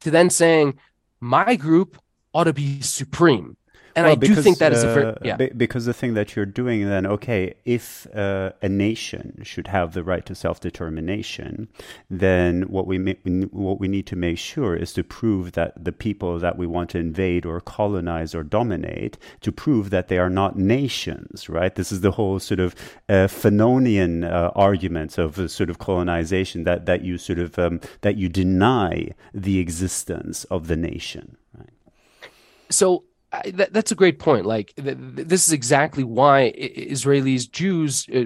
[0.00, 0.78] to then saying
[1.20, 1.98] my group
[2.32, 3.56] ought to be supreme.
[3.96, 5.36] And well, I because, do think that is a very, uh, yeah.
[5.56, 10.02] because the thing that you're doing then, okay, if uh, a nation should have the
[10.02, 11.68] right to self determination,
[12.10, 12.98] then what we
[13.52, 16.90] what we need to make sure is to prove that the people that we want
[16.90, 21.76] to invade or colonize or dominate, to prove that they are not nations, right?
[21.76, 22.74] This is the whole sort of
[23.08, 27.80] uh, Fanonian uh, argument of uh, sort of colonization that that you sort of um,
[28.00, 31.36] that you deny the existence of the nation.
[31.56, 31.70] Right?
[32.70, 33.04] So
[33.54, 34.46] that, that's a great point.
[34.46, 38.06] Like th- th- this is exactly why Israelis, Jews.
[38.14, 38.24] Uh,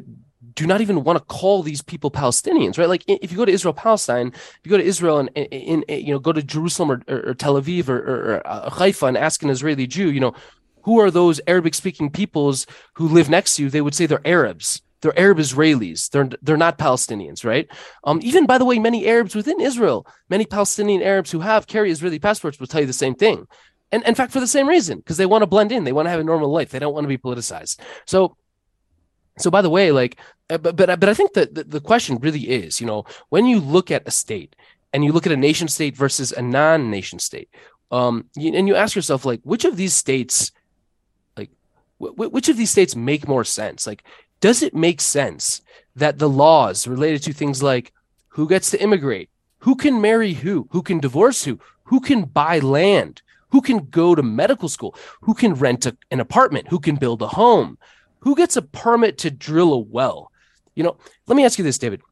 [0.55, 2.89] do not even want to call these people Palestinians, right?
[2.89, 6.13] Like if you go to Israel, Palestine, if you go to Israel and, in, you
[6.13, 9.43] know go to Jerusalem or, or, or Tel Aviv or, or uh, Haifa and ask
[9.43, 10.35] an Israeli Jew, you know,
[10.83, 13.71] who are those Arabic speaking peoples who live next to you?
[13.71, 14.83] They would say they're Arabs.
[15.01, 16.11] They're Arab Israelis.
[16.11, 17.69] They're they're not Palestinians, right?
[18.05, 21.91] Um, even by the way, many Arabs within Israel, many Palestinian Arabs who have carry
[21.91, 23.47] Israeli passports will tell you the same thing
[23.93, 26.07] and in fact for the same reason because they want to blend in they want
[26.07, 27.79] to have a normal life they don't want to be politicized.
[28.07, 28.37] So
[29.39, 30.19] so by the way like
[30.51, 33.47] uh, but but, but i think that the, the question really is you know when
[33.47, 34.57] you look at a state
[34.93, 37.49] and you look at a nation state versus a non-nation state
[37.91, 40.51] um and you ask yourself like which of these states
[41.37, 41.51] like
[42.01, 43.87] w- which of these states make more sense?
[43.87, 44.05] Like
[44.41, 45.63] does it make sense
[45.97, 47.93] that the laws related to things like
[48.29, 52.59] who gets to immigrate who can marry who who can divorce who who can buy
[52.59, 56.97] land who can go to medical school, who can rent a, an apartment, who can
[56.97, 57.79] build a home,
[58.21, 60.31] who gets a permit to drill a well.
[60.75, 62.03] You know, let me ask you this, David.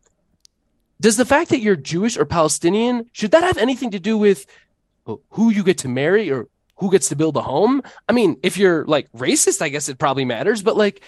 [1.00, 4.46] Does the fact that you're Jewish or Palestinian, should that have anything to do with
[5.30, 7.82] who you get to marry or who gets to build a home?
[8.08, 11.02] I mean, if you're like racist, I guess it probably matters, but like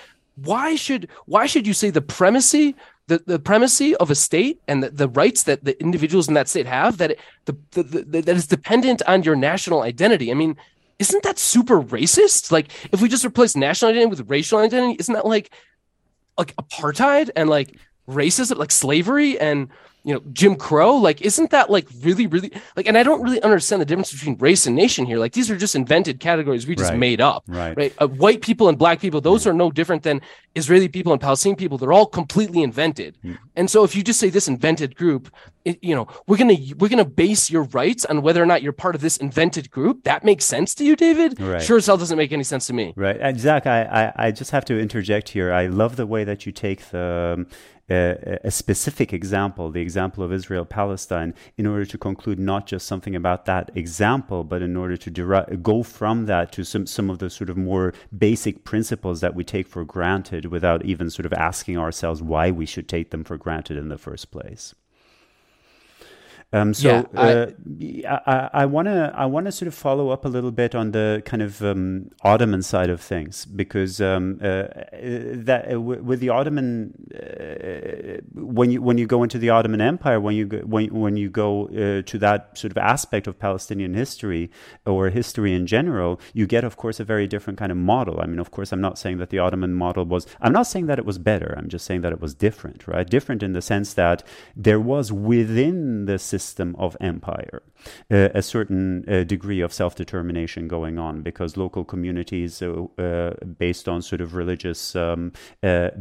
[0.44, 2.74] why should why should you say the primacy
[3.08, 6.46] the, the primacy of a state and the, the rights that the individuals in that
[6.46, 10.30] state have that it, the, the, the, that is dependent on your national identity.
[10.30, 10.56] I mean,
[10.98, 12.52] isn't that super racist?
[12.52, 15.50] Like, if we just replace national identity with racial identity, isn't that like
[16.36, 19.40] like apartheid and like racism, like slavery?
[19.40, 19.68] And
[20.04, 23.42] you know Jim Crow like isn't that like really really like and I don't really
[23.42, 26.74] understand the difference between race and nation here like these are just invented categories we
[26.76, 26.98] just Right.
[26.98, 27.76] made up Right.
[27.76, 30.20] right uh, white people and black people those are no different than
[30.54, 33.32] Israeli people and Palestinian people they're all completely invented Hmm.
[33.56, 35.30] and so if you just say this invented group
[35.64, 38.72] it, you know we're gonna we're gonna base your rights on whether or not you're
[38.72, 41.60] part of this invented group that makes sense to you David Right.
[41.62, 43.18] sure as hell doesn't make any sense to me Right.
[43.20, 43.82] And Zach, I,
[44.16, 45.52] I, I just have to interject here.
[45.52, 47.46] I love the way that you take the.
[47.90, 53.16] A, specific example, the example of Israel Palestine, in order to conclude not just something
[53.16, 57.30] about that example, but in order to go from that to some, some of the
[57.30, 61.78] sort of more basic principles that we take for granted without even sort of asking
[61.78, 64.74] ourselves why we should take them for granted in the first place.
[66.50, 70.08] Um, so Yeah, I- uh, I, I want to I want to sort of follow
[70.08, 74.38] up a little bit on the kind of um, Ottoman side of things because um,
[74.42, 74.64] uh,
[75.50, 79.82] that uh, w- with the Ottoman uh, when you when you go into the Ottoman
[79.82, 83.38] Empire when you go, when when you go uh, to that sort of aspect of
[83.38, 84.50] Palestinian history
[84.86, 88.20] or history in general, you get of course a very different kind of model.
[88.22, 90.26] I mean, of course, I'm not saying that the Ottoman model was.
[90.40, 91.54] I'm not saying that it was better.
[91.58, 93.06] I'm just saying that it was different, right?
[93.06, 94.22] Different in the sense that
[94.56, 96.37] there was within the system
[96.78, 97.62] of empire
[98.10, 103.88] uh, a certain uh, degree of self-determination going on because local communities uh, uh, based
[103.88, 105.32] on sort of religious um,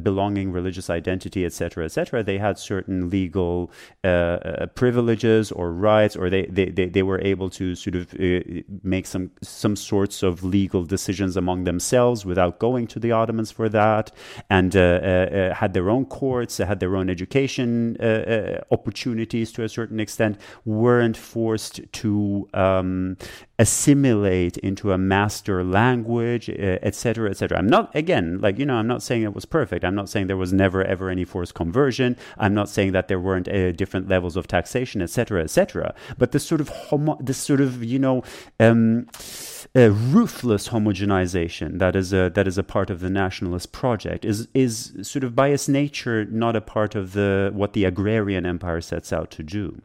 [0.02, 3.72] belonging religious identity etc etc they had certain legal
[4.76, 8.14] privileges or rights or they, they, they, they were able to sort of
[8.84, 13.70] make some some sorts of legal decisions among themselves without going to the Ottomans for
[13.70, 14.12] that
[14.50, 17.98] and had their own courts had their own education
[18.72, 23.18] opportunities to a certain extent weren't forced to um,
[23.60, 27.58] assimilate into a master language, etc., etc.
[27.58, 29.84] I'm not again like you know I'm not saying it was perfect.
[29.84, 32.16] I'm not saying there was never ever any forced conversion.
[32.38, 35.94] I'm not saying that there weren't uh, different levels of taxation, etc., etc.
[36.18, 38.24] But this sort of homo- this sort of you know.
[38.60, 39.08] Um,
[39.76, 44.48] uh, ruthless homogenization that is a that is a part of the nationalist project is
[44.54, 48.82] is sort of by its nature not a part of the what the agrarian empire
[48.82, 49.82] sets out to do.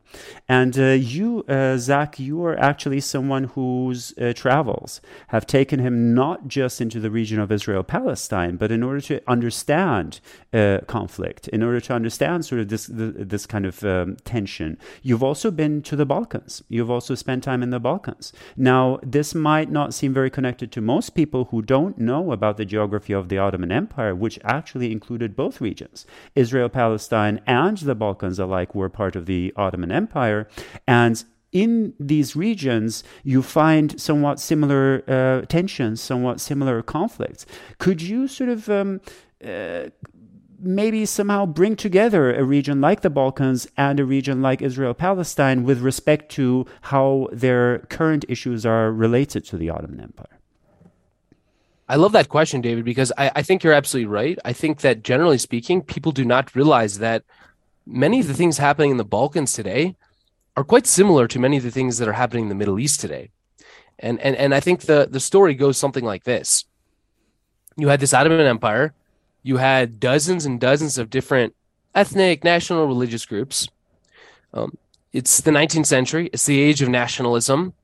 [0.48, 6.14] And uh, you, uh, Zach, you are actually someone whose uh, travels have taken him
[6.14, 10.20] not just into the region of Israel Palestine, but in order to understand
[10.52, 14.78] uh, conflict, in order to understand sort of this the, this kind of um, tension,
[15.02, 16.62] you've also been to the Balkans.
[16.68, 18.32] You've also spent time in the Balkans.
[18.56, 22.64] Now, this might not seem very connected to most people who don't know about the
[22.64, 26.06] geography of the Ottoman Empire, which actually included both regions.
[26.34, 30.48] Israel, Palestine, and the Balkans alike were part of the Ottoman Empire.
[30.86, 37.44] And in these regions, you find somewhat similar uh, tensions, somewhat similar conflicts.
[37.78, 39.00] Could you sort of um,
[39.44, 39.88] uh,
[40.62, 45.64] maybe somehow bring together a region like the Balkans and a region like Israel Palestine
[45.64, 50.38] with respect to how their current issues are related to the Ottoman Empire?
[51.88, 54.38] I love that question, David, because I, I think you're absolutely right.
[54.44, 57.24] I think that generally speaking, people do not realize that
[57.84, 59.96] many of the things happening in the Balkans today
[60.56, 63.00] are quite similar to many of the things that are happening in the Middle East
[63.00, 63.30] today.
[63.98, 66.64] And and and I think the the story goes something like this.
[67.76, 68.94] You had this Ottoman Empire,
[69.42, 71.54] you had dozens and dozens of different
[71.94, 73.68] ethnic, national, religious groups.
[74.54, 74.76] Um,
[75.12, 77.74] it's the 19th century, it's the age of nationalism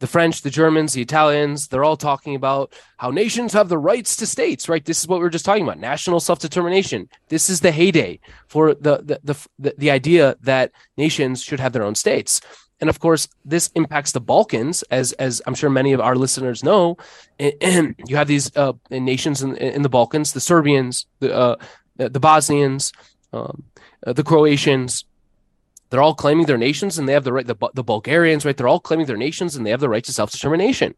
[0.00, 4.16] the French, the Germans, the Italians, they're all talking about how nations have the rights
[4.16, 4.84] to states, right?
[4.84, 7.08] This is what we were just talking about, national self-determination.
[7.28, 11.72] This is the heyday for the the the, the, the idea that nations should have
[11.72, 12.40] their own states.
[12.84, 16.62] And of course, this impacts the Balkans, as as I'm sure many of our listeners
[16.62, 16.98] know.
[17.38, 21.56] And you have these uh, nations in, in the Balkans: the Serbians, the uh,
[21.96, 22.92] the Bosnians,
[23.32, 23.62] um,
[24.06, 25.06] uh, the Croatians,
[25.88, 28.54] they're all claiming their nations and they have the right the, the bulgarians right?
[28.54, 30.94] They're all claiming their nations and they have the right to self-determination.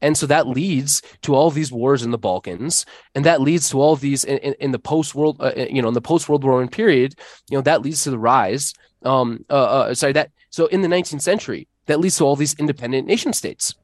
[0.00, 2.84] And so that leads to all these wars in the balkans.
[3.14, 5.86] And that leads to all these in, in, in the post world uh, you know
[5.86, 7.14] in the post world war One period
[7.48, 10.88] you know that leads to the rise um uh, uh, sorry that so in the
[10.88, 13.74] 19th century that leads to all these independent nation states.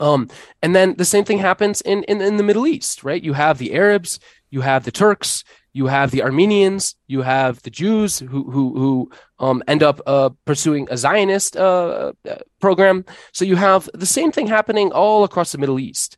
[0.00, 0.28] Um
[0.62, 3.22] and then the same thing happens in in, in the middle east right?
[3.22, 4.18] You have the arabs
[4.50, 9.10] you have the turks you have the Armenians, you have the Jews who who who
[9.38, 12.12] um, end up uh, pursuing a Zionist uh,
[12.60, 13.04] program.
[13.32, 16.16] So you have the same thing happening all across the Middle East,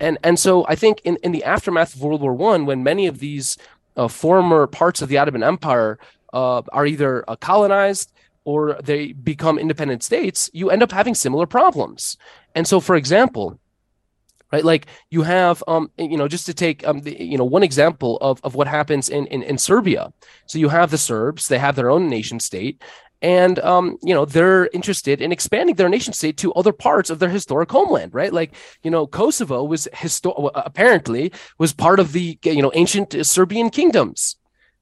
[0.00, 3.06] and and so I think in, in the aftermath of World War One, when many
[3.06, 3.58] of these
[3.96, 5.98] uh, former parts of the Ottoman Empire
[6.32, 8.12] uh, are either uh, colonized
[8.46, 12.16] or they become independent states, you end up having similar problems.
[12.54, 13.60] And so, for example,
[14.52, 17.64] right like you have um you know just to take um the, you know one
[17.64, 20.12] example of of what happens in, in in serbia.
[20.46, 22.80] So you have the serbs they have their own nation state
[23.22, 27.18] and um, you know they're interested in expanding their nation state to other parts of
[27.18, 28.32] their historic homeland right?
[28.32, 33.70] Like you know kosovo was histo- apparently was part of the you know ancient serbian
[33.70, 34.36] kingdoms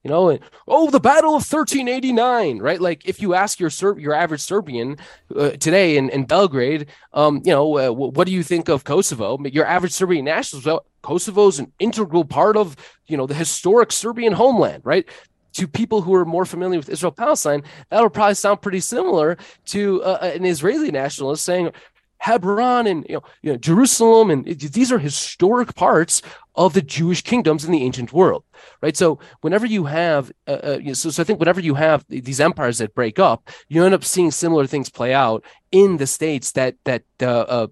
[0.05, 2.79] you know, and, oh, the Battle of 1389, right?
[2.79, 4.97] Like if you ask your Ser- your average Serbian
[5.35, 9.43] uh, today in, in Belgrade, um, you know, uh, what do you think of Kosovo?
[9.45, 12.75] Your average Serbian nationalist, well, Kosovo is an integral part of,
[13.07, 15.07] you know, the historic Serbian homeland, right?
[15.53, 19.37] To people who are more familiar with Israel Palestine, that'll probably sound pretty similar
[19.67, 21.71] to uh, an Israeli nationalist saying,
[22.19, 26.21] Hebron and you know, you know, Jerusalem, and these are historic parts
[26.55, 28.43] of the Jewish kingdoms in the ancient world,
[28.81, 28.95] right?
[28.95, 32.77] So whenever you have, uh, uh, so, so I think whenever you have these empires
[32.77, 36.75] that break up, you end up seeing similar things play out in the states that
[36.85, 37.67] that uh, uh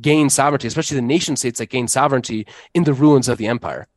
[0.00, 3.88] gain sovereignty, especially the nation states that gain sovereignty in the ruins of the empire.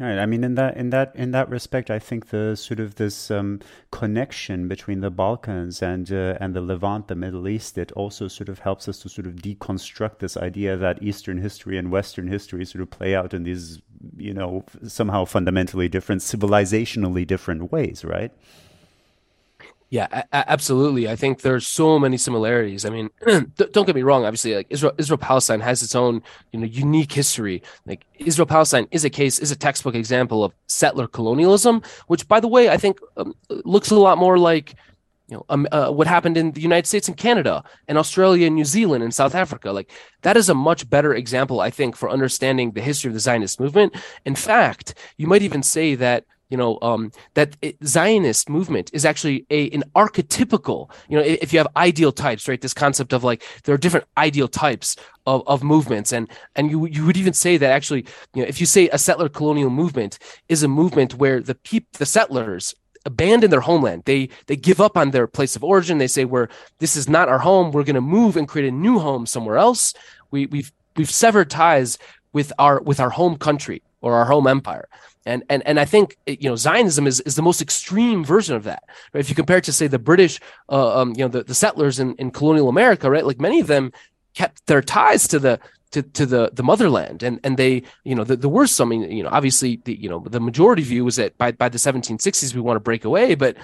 [0.00, 0.18] Right.
[0.18, 3.30] I mean, in that in that in that respect, I think the sort of this
[3.30, 8.26] um, connection between the Balkans and uh, and the Levant, the Middle East, it also
[8.26, 12.28] sort of helps us to sort of deconstruct this idea that Eastern history and Western
[12.28, 13.82] history sort of play out in these,
[14.16, 18.32] you know, somehow fundamentally different, civilizationally different ways, right?
[19.90, 21.08] Yeah, a- absolutely.
[21.08, 22.84] I think there's so many similarities.
[22.84, 23.10] I mean,
[23.56, 24.24] don't get me wrong.
[24.24, 26.22] Obviously, like Israel, Israel Palestine has its own,
[26.52, 27.60] you know, unique history.
[27.86, 32.38] Like Israel Palestine is a case, is a textbook example of settler colonialism, which, by
[32.38, 34.76] the way, I think um, looks a lot more like,
[35.26, 38.54] you know, um, uh, what happened in the United States and Canada and Australia and
[38.54, 39.72] New Zealand and South Africa.
[39.72, 39.90] Like
[40.22, 43.58] that is a much better example, I think, for understanding the history of the Zionist
[43.58, 43.96] movement.
[44.24, 49.04] In fact, you might even say that you know um, that it, Zionist movement is
[49.04, 50.90] actually a an archetypical.
[51.08, 52.60] You know, if you have ideal types, right?
[52.60, 54.96] This concept of like there are different ideal types
[55.26, 58.60] of, of movements, and and you you would even say that actually, you know, if
[58.60, 62.74] you say a settler colonial movement is a movement where the peop the settlers
[63.06, 64.02] abandon their homeland.
[64.04, 65.98] They they give up on their place of origin.
[65.98, 66.48] They say we're
[66.78, 67.70] this is not our home.
[67.70, 69.94] We're going to move and create a new home somewhere else.
[70.30, 71.98] We we've we've severed ties
[72.32, 74.88] with our with our home country or our home empire.
[75.26, 78.64] And and and I think you know Zionism is, is the most extreme version of
[78.64, 78.84] that.
[79.12, 79.20] Right?
[79.20, 81.98] If you compare it to say the British, uh, um, you know, the, the settlers
[81.98, 83.24] in, in colonial America, right?
[83.24, 83.92] Like many of them
[84.34, 85.60] kept their ties to the
[85.90, 89.22] to, to the the motherland and and they you know the, the I mean you
[89.22, 92.60] know obviously the you know the majority view was that by by the 1760s we
[92.60, 93.56] want to break away but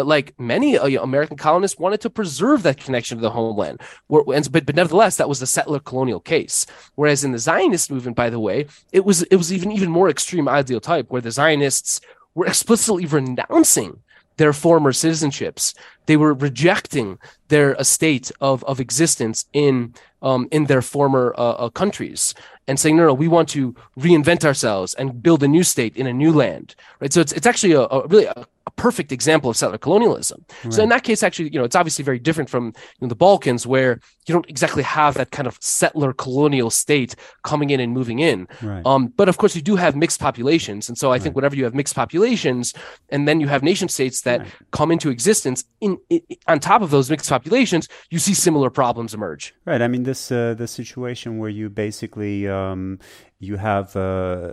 [0.00, 3.82] but like many uh, American colonists wanted to preserve that connection to the homeland.
[4.08, 6.64] but, but nevertheless, that was the settler colonial case.
[6.94, 10.08] Whereas in the Zionist movement, by the way, it was it was even even more
[10.08, 12.00] extreme ideal type, where the Zionists
[12.34, 14.00] were explicitly renouncing
[14.38, 15.74] their former citizenships.
[16.06, 21.68] They were rejecting their estate of, of existence in um, in their former uh, uh,
[21.70, 22.34] countries
[22.68, 26.06] and saying, no, no, we want to reinvent ourselves and build a new state in
[26.06, 27.12] a new land, right?
[27.12, 30.44] So it's it's actually a, a really a, a perfect example of settler colonialism.
[30.62, 30.72] Right.
[30.72, 33.16] So in that case, actually, you know, it's obviously very different from you know, the
[33.16, 37.92] Balkans, where you don't exactly have that kind of settler colonial state coming in and
[37.92, 38.46] moving in.
[38.62, 38.84] Right.
[38.84, 41.22] Um, but of course, you do have mixed populations, and so I right.
[41.22, 42.74] think whenever you have mixed populations,
[43.08, 46.90] and then you have nation states that come into existence in, in, on top of
[46.90, 49.54] those mixed populations, you see similar problems emerge.
[49.64, 49.82] Right.
[49.82, 52.98] I mean, this uh, the situation where you basically um,
[53.38, 54.50] you have uh,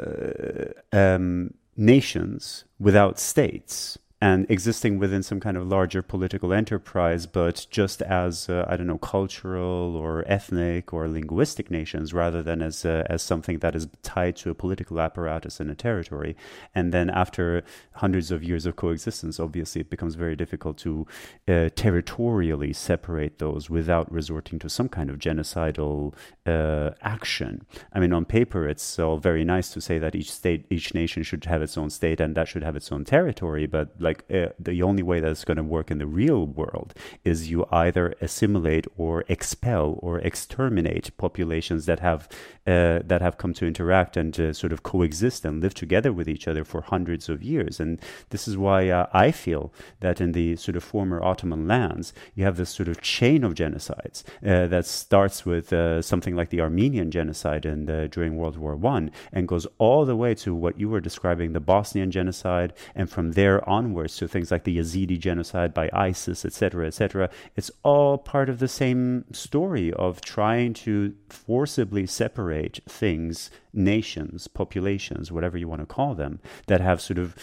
[0.91, 8.01] um, nations without states and existing within some kind of larger political enterprise, but just
[8.01, 13.03] as uh, I don't know, cultural or ethnic or linguistic nations, rather than as uh,
[13.09, 16.35] as something that is tied to a political apparatus in a territory.
[16.73, 17.63] And then after
[17.93, 21.05] hundreds of years of coexistence, obviously it becomes very difficult to
[21.47, 26.15] uh, territorially separate those without resorting to some kind of genocidal
[26.47, 27.67] uh, action.
[27.93, 31.21] I mean, on paper, it's all very nice to say that each state, each nation
[31.21, 34.49] should have its own state and that should have its own territory, but like uh,
[34.59, 36.89] the only way that's going to work in the real world
[37.31, 42.21] is you either assimilate or expel or exterminate populations that have
[42.65, 46.27] uh, that have come to interact and uh, sort of coexist and live together with
[46.33, 47.79] each other for hundreds of years.
[47.79, 47.91] And
[48.31, 49.63] this is why uh, I feel
[50.05, 53.53] that in the sort of former Ottoman lands, you have this sort of chain of
[53.61, 55.67] genocides that starts with
[56.11, 57.79] something like the Armenian genocide in
[58.15, 61.67] during World War One and goes all the way to what you were describing, the
[61.73, 66.45] Bosnian genocide, and from there onward onwards to things like the Yazidi genocide by ISIS,
[66.45, 67.29] etc., etc.
[67.55, 75.31] It's all part of the same story of trying to forcibly separate things, nations, populations,
[75.31, 77.35] whatever you want to call them, that have sort of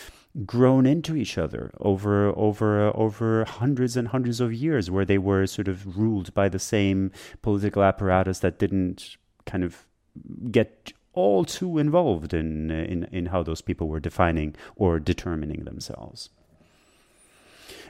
[0.46, 5.46] grown into each other over over over hundreds and hundreds of years where they were
[5.46, 9.86] sort of ruled by the same political apparatus that didn't kind of
[10.50, 16.30] get all too involved in, in, in how those people were defining or determining themselves.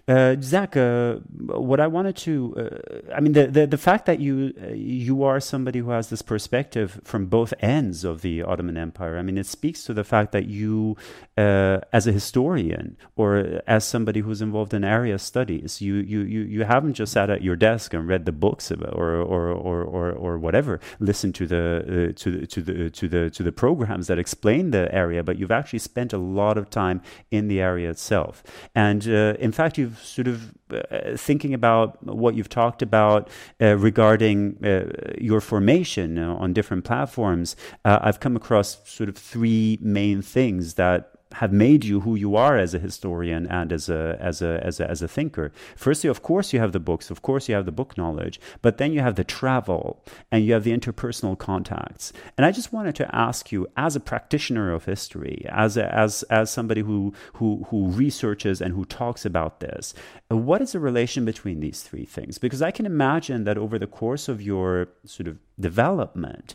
[0.06, 1.14] Uh, Zach, uh,
[1.46, 5.22] what I wanted to, uh, I mean, the, the, the fact that you uh, you
[5.24, 9.38] are somebody who has this perspective from both ends of the Ottoman Empire, I mean,
[9.38, 10.98] it speaks to the fact that you,
[11.38, 16.40] uh, as a historian or as somebody who's involved in area studies, you you you,
[16.42, 20.12] you haven't just sat at your desk and read the books or or or or,
[20.12, 24.08] or whatever, listened to the uh, to the, to the to the to the programs
[24.08, 27.00] that explain the area, but you've actually spent a lot of time
[27.30, 28.42] in the area itself,
[28.74, 33.28] and in fact, you've sort of uh, thinking about what you've talked about
[33.60, 39.16] uh, regarding uh, your formation uh, on different platforms, uh, I've come across sort of
[39.16, 43.88] three main things that have made you who you are as a historian and as
[43.88, 45.52] a as a as a as a thinker.
[45.76, 48.78] Firstly, of course, you have the books, of course, you have the book knowledge, but
[48.78, 52.12] then you have the travel and you have the interpersonal contacts.
[52.36, 56.22] And I just wanted to ask you, as a practitioner of history, as a, as
[56.24, 59.94] as somebody who who who researches and who talks about this,
[60.28, 62.38] what is the relation between these three things?
[62.38, 66.54] Because I can imagine that over the course of your sort of development,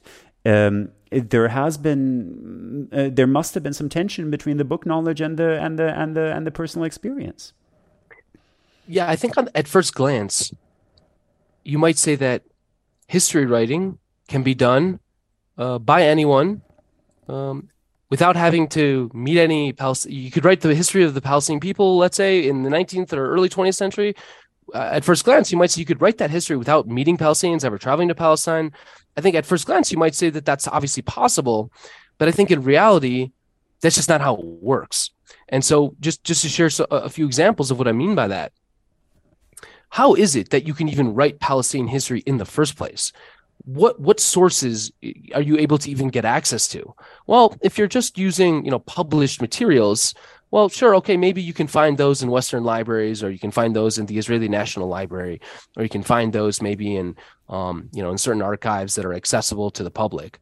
[0.49, 5.21] um, there has been uh, there must have been some tension between the book knowledge
[5.21, 7.53] and the and the and the and the personal experience
[8.87, 10.53] yeah i think on, at first glance
[11.63, 12.43] you might say that
[13.07, 13.97] history writing
[14.27, 14.99] can be done
[15.57, 16.61] uh, by anyone
[17.27, 17.69] um,
[18.09, 20.23] without having to meet any Palestinian.
[20.23, 23.29] You could write the history of the Palestinian people, let's say in the 19th or
[23.29, 24.15] early 20th century.
[24.73, 27.65] Uh, at first glance, you might say you could write that history without meeting Palestinians,
[27.65, 28.71] ever traveling to Palestine,
[29.19, 31.73] I think at first glance you might say that that's obviously possible,
[32.17, 33.31] but I think in reality
[33.81, 35.11] that's just not how it works.
[35.49, 38.53] And so just just to share a few examples of what I mean by that.
[39.89, 43.11] How is it that you can even write Palestinian history in the first place?
[43.65, 44.89] What what sources
[45.35, 46.95] are you able to even get access to?
[47.27, 50.13] Well, if you're just using, you know, published materials,
[50.51, 53.75] well, sure, okay, maybe you can find those in Western libraries, or you can find
[53.75, 55.41] those in the Israeli National Library,
[55.77, 57.15] or you can find those maybe in,
[57.49, 60.39] um, you know, in certain archives that are accessible to the public.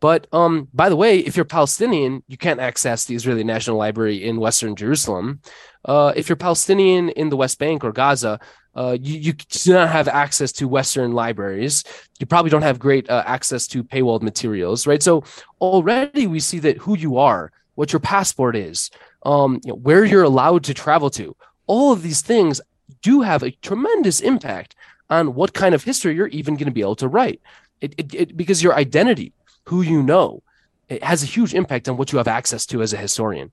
[0.00, 4.24] But um, by the way, if you're Palestinian, you can't access the Israeli National Library
[4.24, 5.40] in Western Jerusalem.
[5.84, 8.40] Uh, if you're Palestinian in the West Bank or Gaza,
[8.74, 11.84] uh, you, you do not have access to Western libraries.
[12.18, 15.02] You probably don't have great uh, access to paywalled materials, right?
[15.02, 15.22] So
[15.60, 18.90] already we see that who you are, what your passport is,
[19.24, 21.36] um, you know, where you're allowed to travel to.
[21.66, 22.60] All of these things
[23.02, 24.74] do have a tremendous impact
[25.10, 27.40] on what kind of history you're even going to be able to write.
[27.80, 29.32] It, it, it, because your identity,
[29.64, 30.42] who you know,
[30.88, 33.52] it has a huge impact on what you have access to as a historian.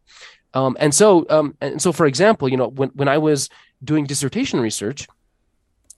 [0.54, 3.50] Um, and so, um, and so, for example, you know, when when I was
[3.84, 5.08] doing dissertation research,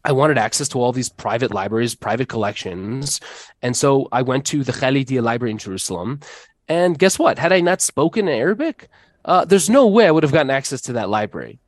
[0.04, 3.20] I wanted access to all these private libraries, private collections,
[3.62, 6.20] and so I went to the Khalidiyya Library in Jerusalem.
[6.68, 7.40] And guess what?
[7.40, 8.90] Had I not spoken Arabic,
[9.26, 11.60] uh, there's no way I would have gotten access to that library.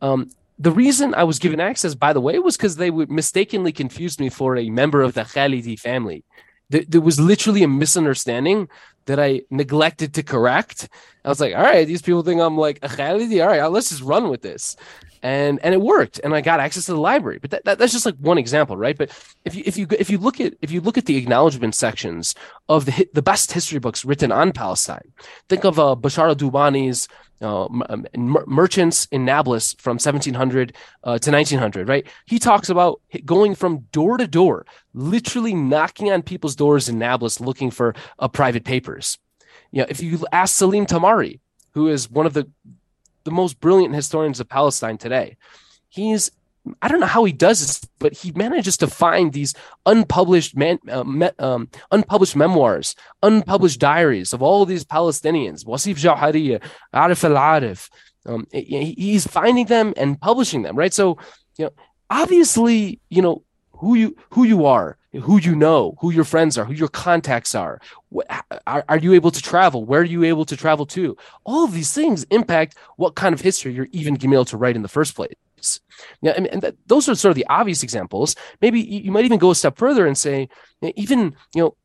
[0.00, 3.72] Um, the reason I was given access, by the way, was because they would mistakenly
[3.72, 6.24] confused me for a member of the Khalidi family.
[6.70, 8.68] There, there, was literally a misunderstanding
[9.06, 10.88] that I neglected to correct.
[11.24, 13.42] I was like, all right, these people think I'm like a Khalidi.
[13.42, 14.76] All right, let's just run with this
[15.22, 17.38] and and it worked and i got access to the library.
[17.40, 18.96] But that, that, that's just like one example right?
[18.96, 19.10] But
[19.44, 22.34] if you if you if you look at if you look at the acknowledgement sections
[22.68, 25.12] of the the best history books written on palestine
[25.48, 27.08] think of uh, Beshara Doumani's
[27.40, 28.06] uh, um,
[28.46, 32.06] merchants in nablus from 1700 uh, to 1900 right?
[32.26, 37.40] He talks about going from door to door literally knocking on people's doors in nablus
[37.40, 39.18] looking for uh, private papers.
[39.70, 41.40] You know if you ask salim tamari
[41.72, 42.48] who is one of the
[43.28, 45.36] the most brilliant historians of Palestine today.
[45.88, 46.30] He's
[46.82, 49.54] I don't know how he does this, but he manages to find these
[49.86, 55.96] unpublished man, uh, me, um, unpublished memoirs, unpublished diaries of all of these Palestinians, Wasif
[55.96, 56.62] Jawhariya,
[56.92, 57.88] Arif al-Arif.
[58.26, 60.92] Um, he's finding them and publishing them, right?
[60.92, 61.16] So,
[61.56, 61.72] you know,
[62.10, 66.64] obviously, you know, who you who you are who you know who your friends are
[66.64, 67.80] who your contacts are.
[68.66, 69.84] Are, are you able to travel?
[69.84, 71.16] Where are you able to travel to?
[71.44, 74.82] All of these things impact what kind of history you're even able to write in
[74.82, 75.34] the first place.
[76.22, 78.36] Yeah, and, that, those are sort of the obvious examples.
[78.60, 80.48] Maybe you might even go a step further and say,
[80.82, 81.76] even you know,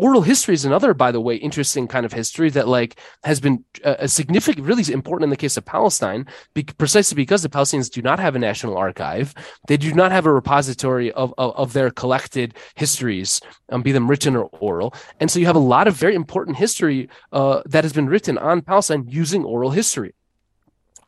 [0.00, 3.62] oral history is another by the way interesting kind of history that like has been
[3.84, 7.90] a, a significant really important in the case of palestine be, precisely because the palestinians
[7.90, 9.34] do not have a national archive.
[9.68, 14.08] They do not have a repository of, of, of their collected histories um, be them
[14.08, 14.94] written or oral.
[15.20, 18.38] And so you have a lot of very important history uh, that has been written
[18.38, 20.14] on palestine using oral history.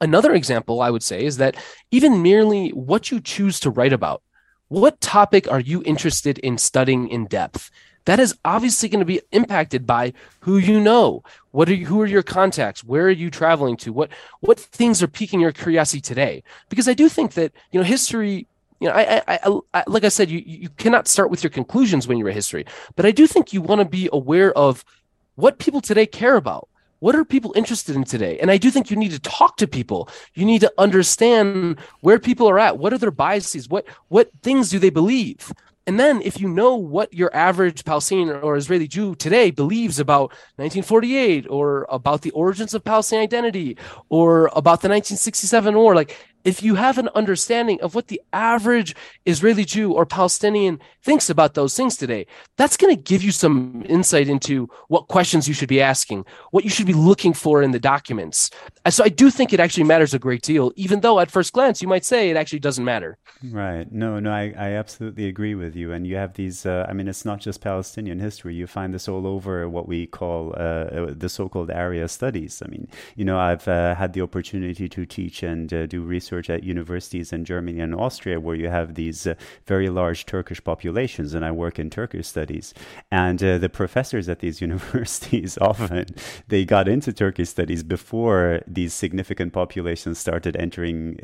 [0.00, 1.56] Another example i would say is that
[1.90, 4.22] even merely what you choose to write about
[4.68, 7.70] what topic are you interested in studying in depth
[8.04, 11.22] that is obviously going to be impacted by who you know.
[11.50, 12.82] What are you, who are your contacts?
[12.82, 13.92] Where are you traveling to?
[13.92, 16.42] What what things are piquing your curiosity today?
[16.68, 18.46] Because I do think that you know history.
[18.80, 21.50] You know, I, I, I I like I said, you you cannot start with your
[21.50, 24.84] conclusions when you're a history, but I do think you want to be aware of
[25.36, 28.88] what people today care about what are people interested in today and i do think
[28.88, 32.92] you need to talk to people you need to understand where people are at what
[32.92, 35.52] are their biases what what things do they believe
[35.86, 40.30] and then if you know what your average Palestinian or Israeli Jew today believes about
[40.56, 43.76] 1948 or about the origins of Palestinian identity
[44.08, 48.94] or about the 1967 war, like if you have an understanding of what the average
[49.26, 52.26] Israeli Jew or Palestinian thinks about those things today,
[52.56, 56.64] that's going to give you some insight into what questions you should be asking, what
[56.64, 58.50] you should be looking for in the documents.
[58.88, 61.80] So I do think it actually matters a great deal, even though at first glance
[61.80, 63.18] you might say it actually doesn't matter.
[63.44, 63.90] Right.
[63.90, 65.92] No, no, I, I absolutely agree with you.
[65.92, 68.54] And you have these, uh, I mean, it's not just Palestinian history.
[68.54, 72.62] You find this all over what we call uh, uh the so called area studies.
[72.64, 76.50] I mean, you know, I've uh, had the opportunity to teach and uh, do research
[76.50, 79.26] at universities in Germany and Austria where you have these
[79.66, 82.74] very large Turkish populations, and I work in Turkish studies.
[83.10, 86.06] And the professors at these universities often
[86.48, 91.16] they got into Turkish studies before these significant populations started entering.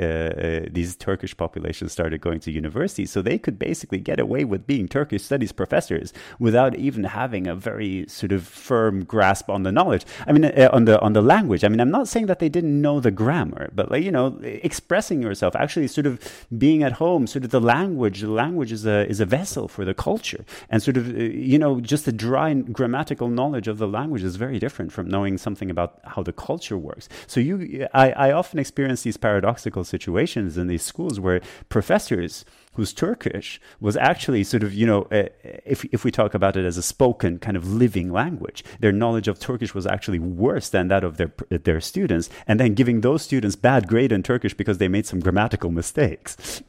[0.78, 4.88] These Turkish populations started going to universities, so they could basically get away with being
[4.88, 10.04] Turkish studies professors without even having a very sort of firm grasp on the knowledge.
[10.26, 11.64] I mean, uh, on the on the language.
[11.64, 14.38] I mean, I'm not saying that they didn't know the grammar, but like you know,
[14.42, 16.20] expressing yourself, actually sort of
[16.56, 18.20] being at home, sort of the language.
[18.20, 21.58] The language is a is a vessel for the culture, and sort of uh, you
[21.58, 25.70] know just the dry grammatical knowledge of the language is very different from knowing something
[25.70, 27.08] about how the culture works.
[27.26, 32.44] So you, I, I often experience these paradoxical situations in these schools where professors
[32.78, 35.24] who's Turkish, was actually sort of, you know, uh,
[35.66, 39.26] if, if we talk about it as a spoken kind of living language, their knowledge
[39.26, 43.22] of Turkish was actually worse than that of their, their students, and then giving those
[43.22, 46.62] students bad grade in Turkish because they made some grammatical mistakes.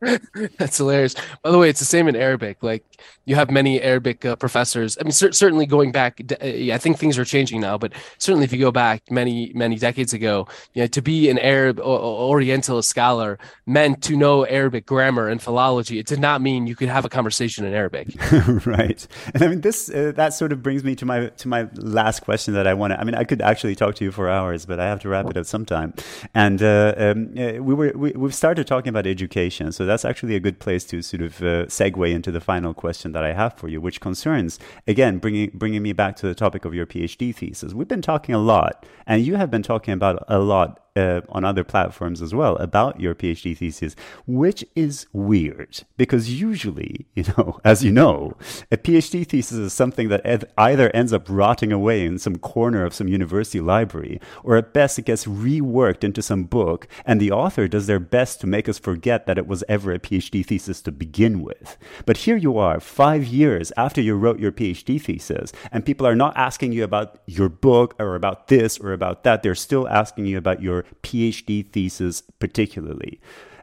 [0.58, 1.14] That's hilarious.
[1.42, 2.62] By the way, it's the same in Arabic.
[2.62, 2.84] Like
[3.24, 4.96] you have many Arabic uh, professors.
[5.00, 8.44] I mean, cer- certainly going back, uh, I think things are changing now, but certainly
[8.44, 12.82] if you go back many, many decades ago, know, to be an Arab or Oriental
[12.82, 15.98] scholar meant to know Arabic grammar and philology.
[15.98, 18.08] It did not mean you could have a conversation in Arabic.
[18.66, 19.06] right.
[19.34, 22.20] And I mean, this uh, that sort of brings me to my to my last
[22.20, 23.00] question that I want to.
[23.00, 25.28] I mean, I could actually talk to you for hours, but I have to wrap
[25.30, 25.94] it up sometime.
[26.34, 30.36] And uh, um, uh, we were we, we've started talking about education, so that's actually
[30.36, 33.54] a good place to sort of uh, segue into the final question that I have
[33.54, 37.34] for you, which concerns, again, bringing, bringing me back to the topic of your PhD
[37.34, 37.74] thesis.
[37.74, 41.44] We've been talking a lot, and you have been talking about a lot uh, on
[41.44, 43.94] other platforms as well about your PhD thesis,
[44.26, 48.36] which is weird because usually, you know, as you know,
[48.72, 52.84] a PhD thesis is something that ed- either ends up rotting away in some corner
[52.84, 57.30] of some university library, or at best it gets reworked into some book, and the
[57.30, 60.82] author does their best to make us forget that it was ever a PhD thesis
[60.82, 61.76] to begin with.
[62.06, 66.16] But here you are, five years after you wrote your PhD thesis, and people are
[66.16, 69.42] not asking you about your book or about this or about that.
[69.42, 73.20] They're still asking you about your PhD thesis, particularly.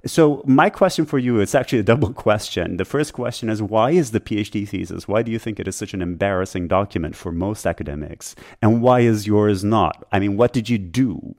[0.07, 2.78] So, my question for you is actually a double question.
[2.78, 5.07] The first question is why is the PhD thesis?
[5.07, 8.36] Why do you think it is such an embarrassing document for most academics?
[8.61, 10.05] And why is yours not?
[10.11, 11.36] I mean, what did you do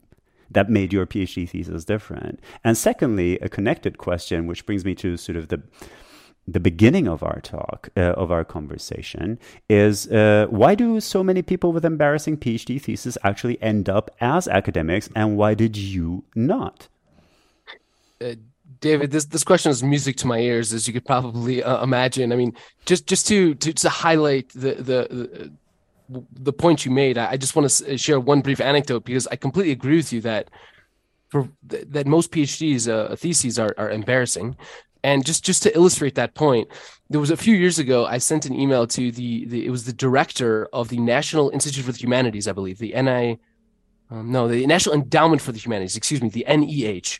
[0.51, 2.39] that made your PhD thesis different?
[2.63, 5.61] And secondly, a connected question, which brings me to sort of the
[6.47, 9.37] the beginning of our talk, uh, of our conversation,
[9.67, 14.47] is uh, why do so many people with embarrassing PhD theses actually end up as
[14.47, 16.87] academics, and why did you not?
[18.21, 18.35] Uh,
[18.79, 22.31] David, this this question is music to my ears, as you could probably uh, imagine.
[22.31, 22.53] I mean,
[22.85, 25.51] just just to to, to highlight the the.
[26.09, 29.71] The, point you made, I, just want to share one brief anecdote because I completely
[29.71, 30.49] agree with you that
[31.29, 34.55] for that most PhDs uh, theses are, are embarrassing.
[35.03, 36.69] And just just to illustrate that point,
[37.09, 39.85] there was a few years ago I sent an email to the, the it was
[39.85, 43.39] the director of the National Institute for the Humanities, I believe, the NI,
[44.09, 47.19] um, no, the National Endowment for the Humanities, excuse me, the NEH.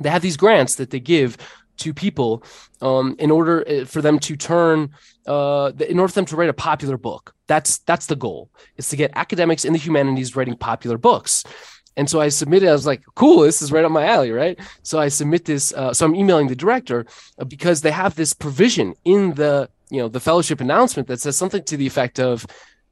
[0.00, 1.36] They have these grants that they give
[1.78, 2.44] to people
[2.80, 4.90] um, in order uh, for them to turn
[5.26, 8.88] uh, in order for them to write a popular book that's that's the goal is
[8.88, 11.44] to get academics in the humanities writing popular books
[11.96, 14.58] and so I submitted, I was like, cool, this is right up my alley, right?
[14.82, 15.72] So I submit this.
[15.74, 17.06] Uh, so I'm emailing the director
[17.38, 21.36] uh, because they have this provision in the, you know, the fellowship announcement that says
[21.36, 22.46] something to the effect of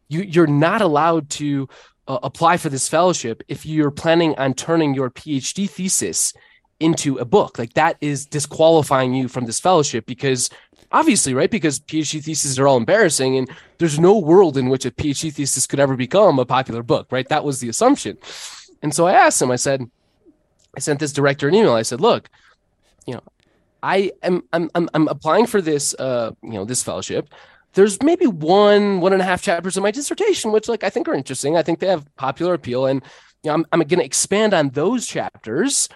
[0.08, 1.68] you, you're not allowed to
[2.08, 6.34] uh, apply for this fellowship if you're planning on turning your PhD thesis
[6.80, 7.58] into a book.
[7.58, 10.50] Like that is disqualifying you from this fellowship because
[10.92, 11.50] obviously, right?
[11.50, 15.66] Because PhD theses are all embarrassing, and there's no world in which a PhD thesis
[15.66, 17.28] could ever become a popular book, right?
[17.28, 18.18] That was the assumption.
[18.82, 19.88] And so I asked him, I said,
[20.76, 21.74] I sent this director an email.
[21.74, 22.28] I said, look,
[23.06, 23.22] you know,
[23.82, 27.28] I am I'm I'm, I'm applying for this uh you know this fellowship.
[27.72, 31.08] There's maybe one one and a half chapters of my dissertation which like I think
[31.08, 31.56] are interesting.
[31.56, 33.02] I think they have popular appeal, and
[33.42, 35.88] you know I'm I'm going to expand on those chapters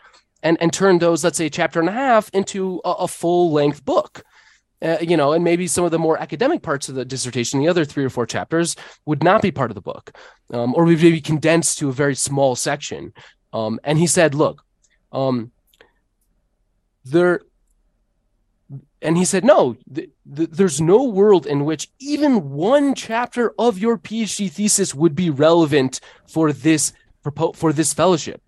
[0.45, 3.85] and and turn those let's say chapter and a half into a, a full length
[3.85, 4.23] book.
[4.83, 7.69] Uh, you know, and maybe some of the more academic parts of the dissertation, the
[7.69, 8.77] other three or four chapters,
[9.07, 10.13] would not be part of the book,
[10.53, 13.15] um, or would be condensed to a very small section.
[13.55, 14.63] Um, and he said, "Look,
[15.11, 15.53] um,
[17.05, 17.41] there
[19.03, 23.79] and he said no th- th- there's no world in which even one chapter of
[23.79, 26.93] your phd thesis would be relevant for this
[27.55, 28.43] for this fellowship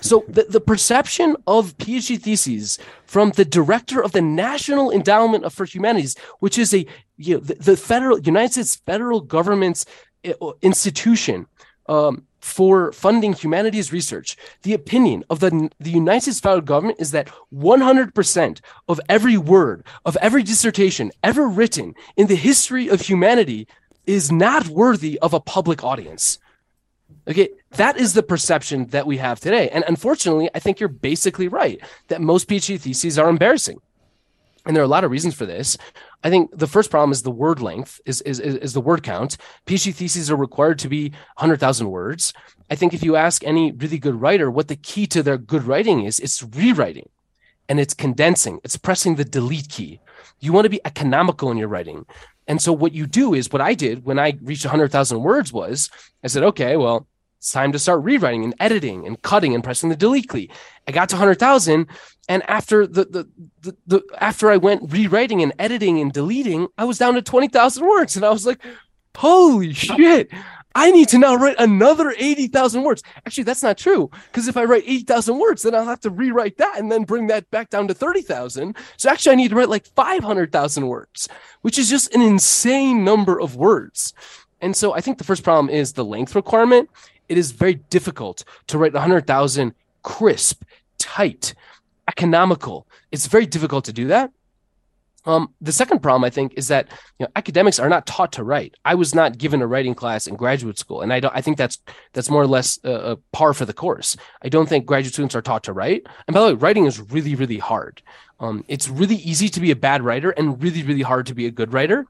[0.00, 5.64] so the, the perception of phd theses from the director of the national endowment for
[5.64, 9.84] humanities which is a you know, the, the federal united states federal government's
[10.24, 11.46] uh, institution
[11.86, 17.10] um, for funding humanities research, the opinion of the, the United States federal government is
[17.10, 23.68] that 100% of every word of every dissertation ever written in the history of humanity
[24.06, 26.38] is not worthy of a public audience.
[27.28, 29.68] Okay, that is the perception that we have today.
[29.68, 33.80] And unfortunately, I think you're basically right that most PhD theses are embarrassing.
[34.66, 35.76] And there are a lot of reasons for this.
[36.22, 39.38] I think the first problem is the word length, is, is, is the word count.
[39.66, 42.34] PhD theses are required to be 100,000 words.
[42.70, 45.64] I think if you ask any really good writer what the key to their good
[45.64, 47.08] writing is, it's rewriting
[47.68, 50.00] and it's condensing, it's pressing the delete key.
[50.40, 52.04] You want to be economical in your writing.
[52.46, 55.88] And so what you do is what I did when I reached 100,000 words was
[56.22, 57.06] I said, okay, well,
[57.40, 60.50] it's time to start rewriting and editing and cutting and pressing the delete key.
[60.86, 61.86] I got to 100,000
[62.28, 63.28] and after the, the,
[63.62, 67.86] the, the, after I went rewriting and editing and deleting, I was down to 20,000
[67.86, 68.62] words and I was like,
[69.16, 70.30] holy shit.
[70.74, 73.02] I need to now write another 80,000 words.
[73.24, 76.58] Actually, that's not true because if I write 80,000 words, then I'll have to rewrite
[76.58, 78.76] that and then bring that back down to 30,000.
[78.98, 81.26] So actually, I need to write like 500,000 words,
[81.62, 84.12] which is just an insane number of words.
[84.60, 86.90] And so I think the first problem is the length requirement
[87.30, 90.64] it is very difficult to write 100,000 crisp,
[90.98, 91.54] tight,
[92.08, 92.86] economical.
[93.12, 94.32] It's very difficult to do that.
[95.26, 98.42] Um, the second problem, I think, is that you know academics are not taught to
[98.42, 98.74] write.
[98.86, 101.36] I was not given a writing class in graduate school, and I don't.
[101.36, 101.78] I think that's
[102.14, 104.16] that's more or less a, a par for the course.
[104.42, 106.06] I don't think graduate students are taught to write.
[106.26, 108.00] And by the way, writing is really, really hard.
[108.40, 111.46] Um, it's really easy to be a bad writer, and really, really hard to be
[111.46, 112.06] a good writer.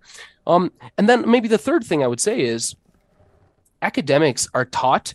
[0.46, 2.76] Um, and then maybe the third thing I would say is
[3.82, 5.14] academics are taught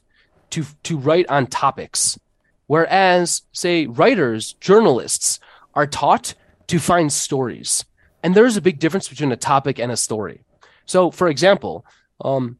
[0.51, 2.19] to to write on topics
[2.67, 5.39] whereas say writers journalists
[5.73, 6.33] are taught
[6.67, 7.85] to find stories.
[8.23, 10.43] And there's a big difference between a topic and a story.
[10.85, 11.85] So for example
[12.21, 12.57] um,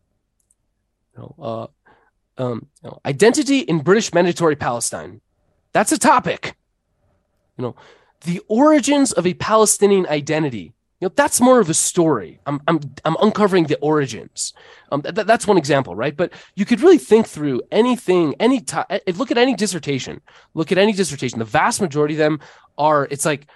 [1.15, 1.35] you know,
[2.37, 5.21] uh, um, you know, identity in british mandatory palestine.
[5.71, 6.55] That's a topic.
[7.57, 7.75] You know
[8.21, 12.39] the origins of a palestinian identity you know, that's more of a story.
[12.45, 14.53] I'm, I'm, I'm uncovering the origins.
[14.91, 16.15] Um, th- that's one example, right?
[16.15, 18.85] But you could really think through anything, any time.
[18.89, 20.21] Eh, look at any dissertation.
[20.53, 21.39] Look at any dissertation.
[21.39, 22.39] The vast majority of them
[22.77, 23.09] are.
[23.11, 23.47] It's like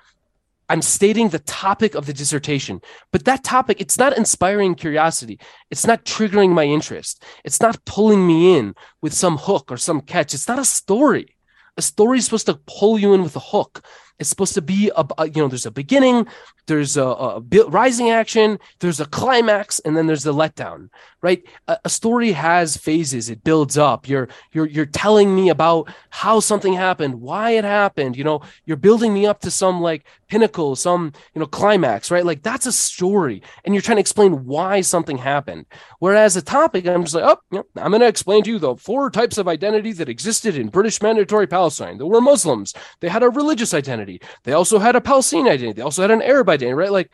[0.67, 2.81] I'm stating the topic of the dissertation,
[3.11, 5.39] but that topic, it's not inspiring curiosity.
[5.71, 7.23] It's not triggering my interest.
[7.43, 10.33] It's not pulling me in with some hook or some catch.
[10.33, 11.35] It's not a story.
[11.77, 13.83] A story is supposed to pull you in with a hook.
[14.19, 16.27] It's supposed to be a, a you know there's a beginning,
[16.67, 20.89] there's a, a, rising action, there's a climax, and then there's the letdown.
[21.21, 21.43] Right?
[21.67, 23.29] A, a, story has phases.
[23.29, 24.07] It builds up.
[24.07, 28.17] You're you're you're telling me about how something happened, why it happened.
[28.17, 32.11] You know, you're building me up to some like pinnacle, some you know climax.
[32.11, 32.25] Right?
[32.25, 35.65] Like that's a story, and you're trying to explain why something happened.
[35.99, 38.59] Whereas a topic, I'm just like, oh, you know, I'm going to explain to you
[38.59, 41.97] the four types of identity that existed in British Mandatory Palestine.
[41.97, 42.73] There were Muslims.
[43.01, 44.25] They had a religious identity identity.
[44.43, 45.73] They also had a Palestinian identity.
[45.73, 46.91] They also had an Arab identity, right?
[46.91, 47.11] Like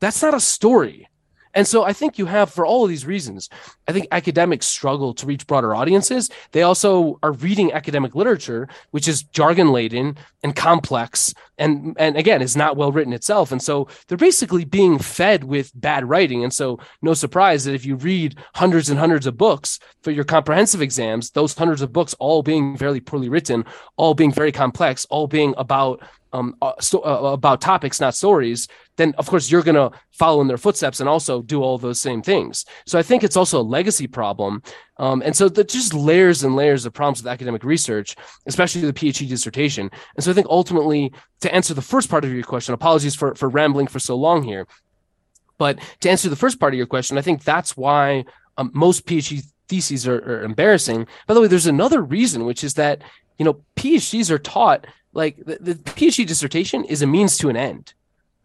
[0.00, 1.08] that's not a story.
[1.54, 3.50] And so I think you have, for all of these reasons,
[3.86, 6.30] I think academics struggle to reach broader audiences.
[6.52, 12.42] They also are reading academic literature, which is jargon laden and complex, and and again
[12.42, 13.52] is not well written itself.
[13.52, 16.42] And so they're basically being fed with bad writing.
[16.42, 20.24] And so no surprise that if you read hundreds and hundreds of books for your
[20.24, 23.64] comprehensive exams, those hundreds of books all being very poorly written,
[23.96, 26.02] all being very complex, all being about
[26.32, 30.40] um, uh, sto- uh, about topics, not stories, then of course you're going to follow
[30.40, 32.64] in their footsteps and also do all those same things.
[32.86, 34.62] So I think it's also a legacy problem.
[34.98, 38.16] Um, and so there's just layers and layers of problems with academic research,
[38.46, 39.90] especially the PhD dissertation.
[40.16, 43.34] And so I think ultimately, to answer the first part of your question, apologies for,
[43.34, 44.66] for rambling for so long here.
[45.58, 48.24] But to answer the first part of your question, I think that's why
[48.56, 51.06] um, most PhD theses are, are embarrassing.
[51.26, 53.02] By the way, there's another reason, which is that
[53.38, 57.56] you know PhDs are taught like the, the PhD dissertation is a means to an
[57.56, 57.94] end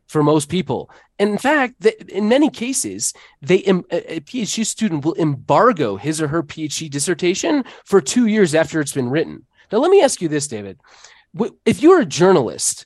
[0.07, 0.89] for most people.
[1.19, 6.43] And in fact, in many cases, they a PhD student will embargo his or her
[6.43, 9.45] PhD dissertation for two years after it's been written.
[9.71, 10.79] Now, let me ask you this, David:
[11.65, 12.85] If you're a journalist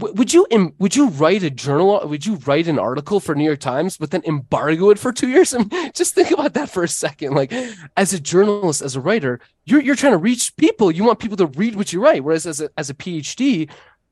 [0.00, 0.46] would you
[0.78, 4.10] would you write a journal would you write an article for new york times but
[4.10, 5.54] then embargo it for two years?
[5.58, 7.34] I mean, just think about that for a second.
[7.34, 7.52] Like
[7.96, 10.90] as a journalist as a writer you're, you're trying to reach people.
[10.90, 12.24] You want people to read what you write.
[12.24, 13.70] Whereas as a, as a phd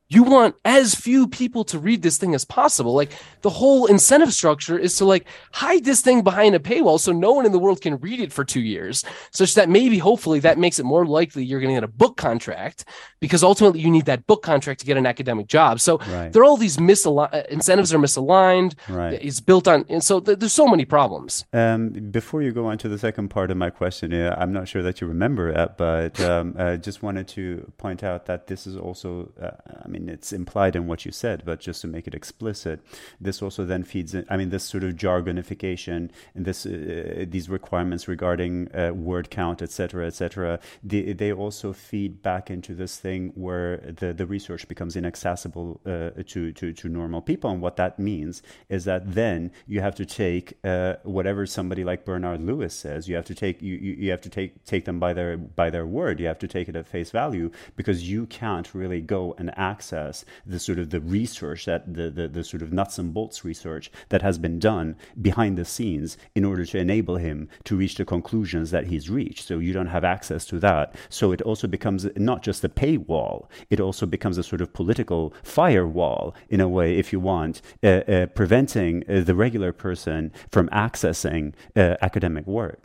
[0.09, 4.32] you want as few people to read this thing as possible like the whole incentive
[4.32, 7.59] structure is to like hide this thing behind a paywall so no one in the
[7.59, 11.07] world can read it for two years such that maybe hopefully that makes it more
[11.07, 12.84] likely you're going to get a book contract
[13.20, 16.32] because ultimately you need that book contract to get an academic job so right.
[16.32, 19.14] there are all these misaligned uh, incentives are misaligned right.
[19.14, 22.78] it's built on and so th- there's so many problems um, before you go on
[22.78, 26.20] to the second part of my question i'm not sure that you remember it but
[26.20, 29.50] um, i just wanted to point out that this is also uh,
[29.84, 32.80] i mean mean, it's implied in what you said, but just to make it explicit,
[33.20, 37.49] this also then feeds in, I mean, this sort of jargonification and this, uh, these
[37.49, 42.74] requirements regarding uh, word count, et cetera, et cetera, they, they also feed back into
[42.74, 47.51] this thing where the, the research becomes inaccessible uh, to, to, to normal people.
[47.51, 52.05] And what that means is that then you have to take uh, whatever somebody like
[52.05, 55.12] Bernard Lewis says, you have to take, you, you, have to take, take them by
[55.12, 56.20] their, by their word.
[56.20, 59.86] You have to take it at face value because you can't really go and access
[59.87, 63.45] access the sort of the research that the, the, the sort of nuts and bolts
[63.45, 67.95] research that has been done behind the scenes in order to enable him to reach
[67.95, 69.47] the conclusions that he's reached.
[69.47, 70.95] So you don't have access to that.
[71.09, 75.32] So it also becomes not just a paywall, it also becomes a sort of political
[75.43, 80.68] firewall in a way, if you want, uh, uh, preventing uh, the regular person from
[80.70, 82.80] accessing uh, academic work.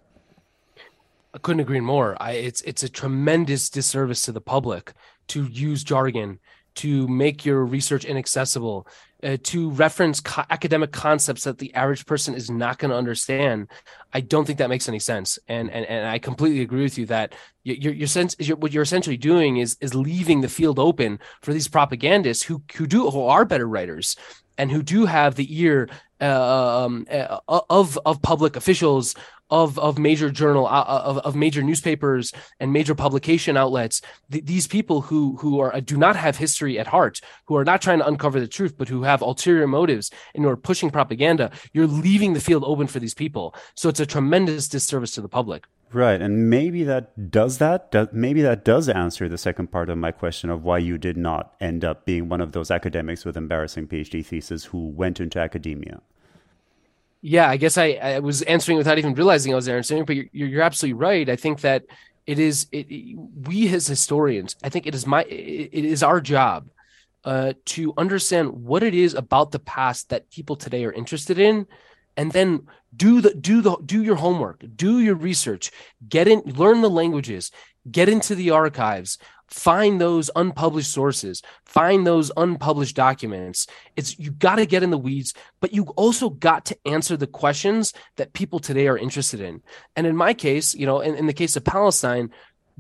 [1.34, 2.18] I couldn't agree more.
[2.20, 4.94] I, it's it's a tremendous disservice to the public
[5.28, 6.40] to use jargon
[6.76, 8.88] to make your research inaccessible,
[9.24, 13.68] uh, to reference co- academic concepts that the average person is not going to understand.
[14.14, 15.38] I don't think that makes any sense.
[15.48, 18.84] And and, and I completely agree with you that your your sense your, what you're
[18.84, 23.24] essentially doing is is leaving the field open for these propagandists who who do who
[23.24, 24.16] are better writers
[24.58, 25.90] and who do have the ear
[26.22, 29.16] uh, um, uh, of of public officials
[29.50, 34.46] of of major journal uh, uh, of, of major newspapers and major publication outlets th-
[34.46, 38.00] these people who who are do not have history at heart who are not trying
[38.00, 41.88] to uncover the truth but who have ulterior motives and who are pushing propaganda you're
[41.88, 43.54] leaving the field open for these people.
[43.76, 48.14] So it's a tremendous disservice to the public Right, and maybe that does that.
[48.14, 51.54] maybe that does answer the second part of my question of why you did not
[51.60, 56.02] end up being one of those academics with embarrassing PhD theses who went into academia.
[57.22, 60.26] Yeah, I guess I, I was answering without even realizing I was answering, but you're,
[60.32, 61.30] you're absolutely right.
[61.30, 61.84] I think that
[62.26, 62.88] it is it,
[63.48, 64.56] we as historians.
[64.64, 66.70] I think it is my it is our job
[67.26, 71.68] uh, to understand what it is about the past that people today are interested in,
[72.22, 75.72] and then do the do the do your homework, do your research,
[76.08, 77.52] get in, learn the languages,
[77.90, 79.18] get into the archives,
[79.52, 83.68] find those unpublished sources find those unpublished documents.
[83.96, 87.28] It's you got to get in the weeds but you also got to answer the
[87.28, 89.62] questions that people today are interested in.
[89.96, 92.30] And in my case you know in, in the case of palestine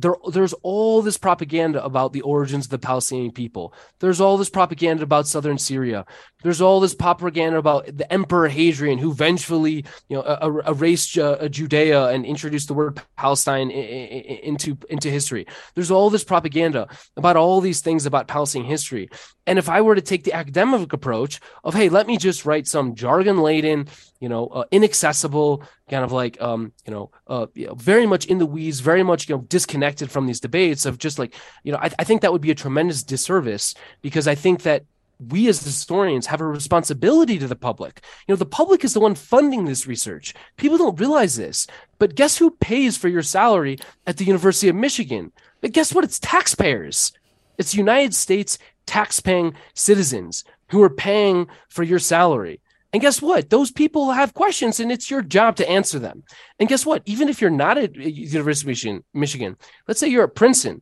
[0.02, 3.74] there, there's all this propaganda about the origins of the Palestinian people.
[4.00, 6.06] There's all this propaganda about southern Syria.
[6.44, 12.08] There's all this propaganda about the Emperor Hadrian, who vengefully, you know, erased uh, Judea
[12.08, 15.46] and introduced the word Palestine into into history.
[15.76, 19.10] There's all this propaganda about all these things about Palestinian history.
[19.46, 22.68] And if I were to take the academic approach of, hey, let me just write
[22.68, 23.88] some jargon laden,
[24.22, 28.28] you know, uh, inaccessible, kind of like, um, you know, uh, you know, very much
[28.28, 31.72] in the weeds, very much, you know, disconnected from these debates of just like, you
[31.72, 34.86] know, I, I think that would be a tremendous disservice because I think that
[35.30, 38.02] we as historians have a responsibility to the public.
[38.28, 40.34] You know, the public is the one funding this research.
[40.56, 41.68] People don't realize this.
[42.00, 45.32] But guess who pays for your salary at the University of Michigan?
[45.62, 46.04] But guess what?
[46.04, 47.12] It's taxpayers.
[47.58, 52.60] It's United States tax-paying citizens who are paying for your salary.
[52.94, 53.50] And guess what?
[53.50, 56.24] Those people have questions and it's your job to answer them.
[56.60, 57.04] And guess what?
[57.06, 60.82] Even if you're not at uh, University of Michigan, Michigan let's say you're at Princeton,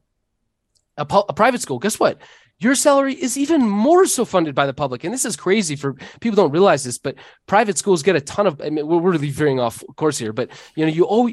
[0.98, 2.20] a, a private school, guess what?
[2.60, 5.04] your salary is even more so funded by the public.
[5.04, 7.16] And this is crazy for people don't realize this, but
[7.48, 10.50] private schools get a ton of, I mean, we're really veering off course here, but
[10.76, 11.30] you know, you owe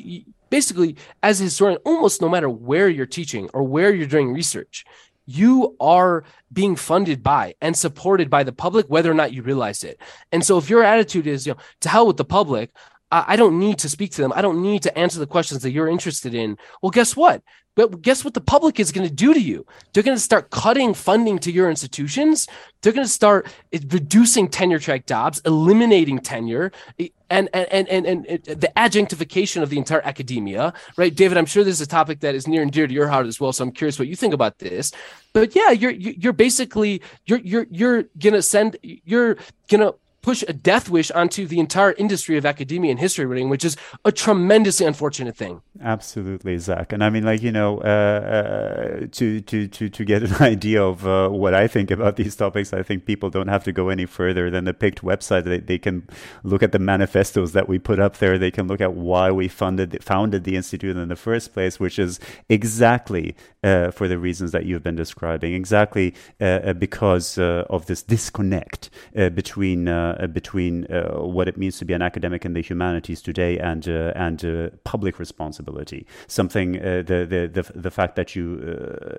[0.51, 4.85] basically as a historian, almost no matter where you're teaching or where you're doing research,
[5.27, 9.85] you are being funded by and supported by the public, whether or not you realize
[9.85, 10.01] it.
[10.33, 12.71] And so if your attitude is, you know, to hell with the public,
[13.11, 14.33] I don't need to speak to them.
[14.35, 16.59] I don't need to answer the questions that you're interested in.
[16.83, 17.43] Well, guess what?
[17.77, 19.67] But guess what the public is going to do to you?
[19.93, 22.49] They're going to start cutting funding to your institutions.
[22.81, 28.07] They're going to start eh, reducing tenure track jobs, eliminating tenure, eh, and and, and
[28.07, 30.73] and and the adjunctification of the entire academia.
[30.97, 31.37] Right, David?
[31.37, 33.39] I'm sure this is a topic that is near and dear to your heart as
[33.39, 33.53] well.
[33.53, 34.93] So I'm curious what you think about this.
[35.35, 39.37] But yeah, you're you're basically you're you're you're gonna send you're
[39.69, 39.93] gonna
[40.27, 43.77] push a death wish onto the entire industry of academia and history reading, which is
[44.05, 45.63] a tremendously unfortunate thing.
[45.81, 46.93] Absolutely, Zach.
[46.93, 50.83] And I mean, like you know, uh, uh, to to to to get an idea
[50.83, 53.89] of uh, what I think about these topics, I think people don't have to go
[53.89, 55.45] any further than the PICT website.
[55.45, 56.09] They, they can
[56.43, 58.37] look at the manifestos that we put up there.
[58.37, 62.01] They can look at why we funded founded the institute in the first place, which
[62.01, 62.19] is
[62.49, 68.91] exactly uh, for the reasons that you've been describing, exactly uh, because of this disconnect
[69.15, 69.87] between
[70.33, 74.13] between uh, what it means to be an academic in the humanities today and uh,
[74.15, 76.07] and public responsibility.
[76.27, 78.45] Something the, the the the fact that you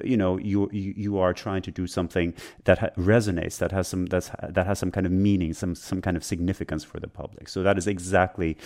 [0.04, 2.34] you know you you are trying to do something
[2.66, 6.02] that ha- resonates, that has some that's that has some kind of meaning, some some
[6.02, 7.50] kind of significance for the public.
[7.50, 8.58] So that is exactly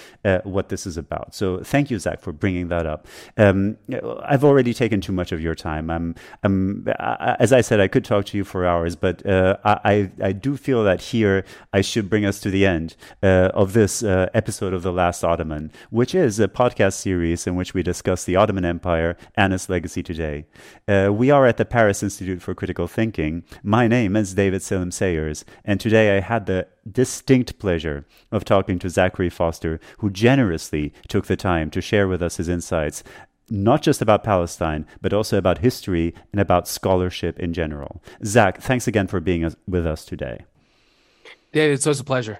[0.43, 1.33] what this is about.
[1.35, 3.07] So thank you, Zach, for bringing that up.
[3.37, 3.77] Um,
[4.23, 5.89] I've already taken too much of your time.
[5.89, 6.87] I'm, I'm
[7.39, 10.57] as I said, I could talk to you for hours, but uh, I, I do
[10.57, 14.29] feel that here I should bring bring us to the end uh, of this uh,
[14.35, 18.35] episode of The Last Ottoman, which is a podcast series in which we discuss the
[18.35, 20.45] Ottoman Empire and its legacy today.
[20.87, 23.43] Uh, we are at the Paris Institute for Critical Thinking.
[23.63, 28.77] My name is David Selim Sayers, and today I had the distinct pleasure of talking
[28.77, 33.03] to Zachary Foster, who generously took the time to share with us his insights
[33.49, 38.01] not just about Palestine, but also about history and about scholarship in general.
[38.23, 40.45] Zach, thanks again for being with us today.
[41.53, 42.39] Yeah, it's always a pleasure.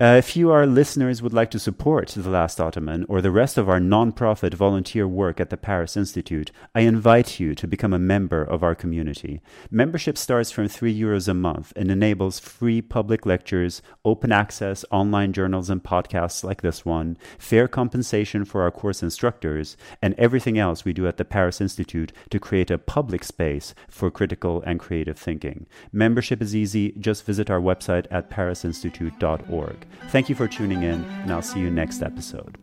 [0.00, 3.58] Uh, if you, our listeners, would like to support The Last Ottoman or the rest
[3.58, 7.98] of our non-profit volunteer work at the Paris Institute, I invite you to become a
[7.98, 9.42] member of our community.
[9.70, 15.32] Membership starts from 3 euros a month and enables free public lectures, open access online
[15.34, 20.84] journals and podcasts like this one, fair compensation for our course instructors, and everything else
[20.84, 25.18] we do at the Paris Institute to create a public space for critical and creative
[25.18, 25.66] thinking.
[25.92, 26.92] Membership is easy.
[26.92, 29.81] Just visit our website at parisinstitute.org.
[30.08, 32.58] Thank you for tuning in, and I'll see you next episode.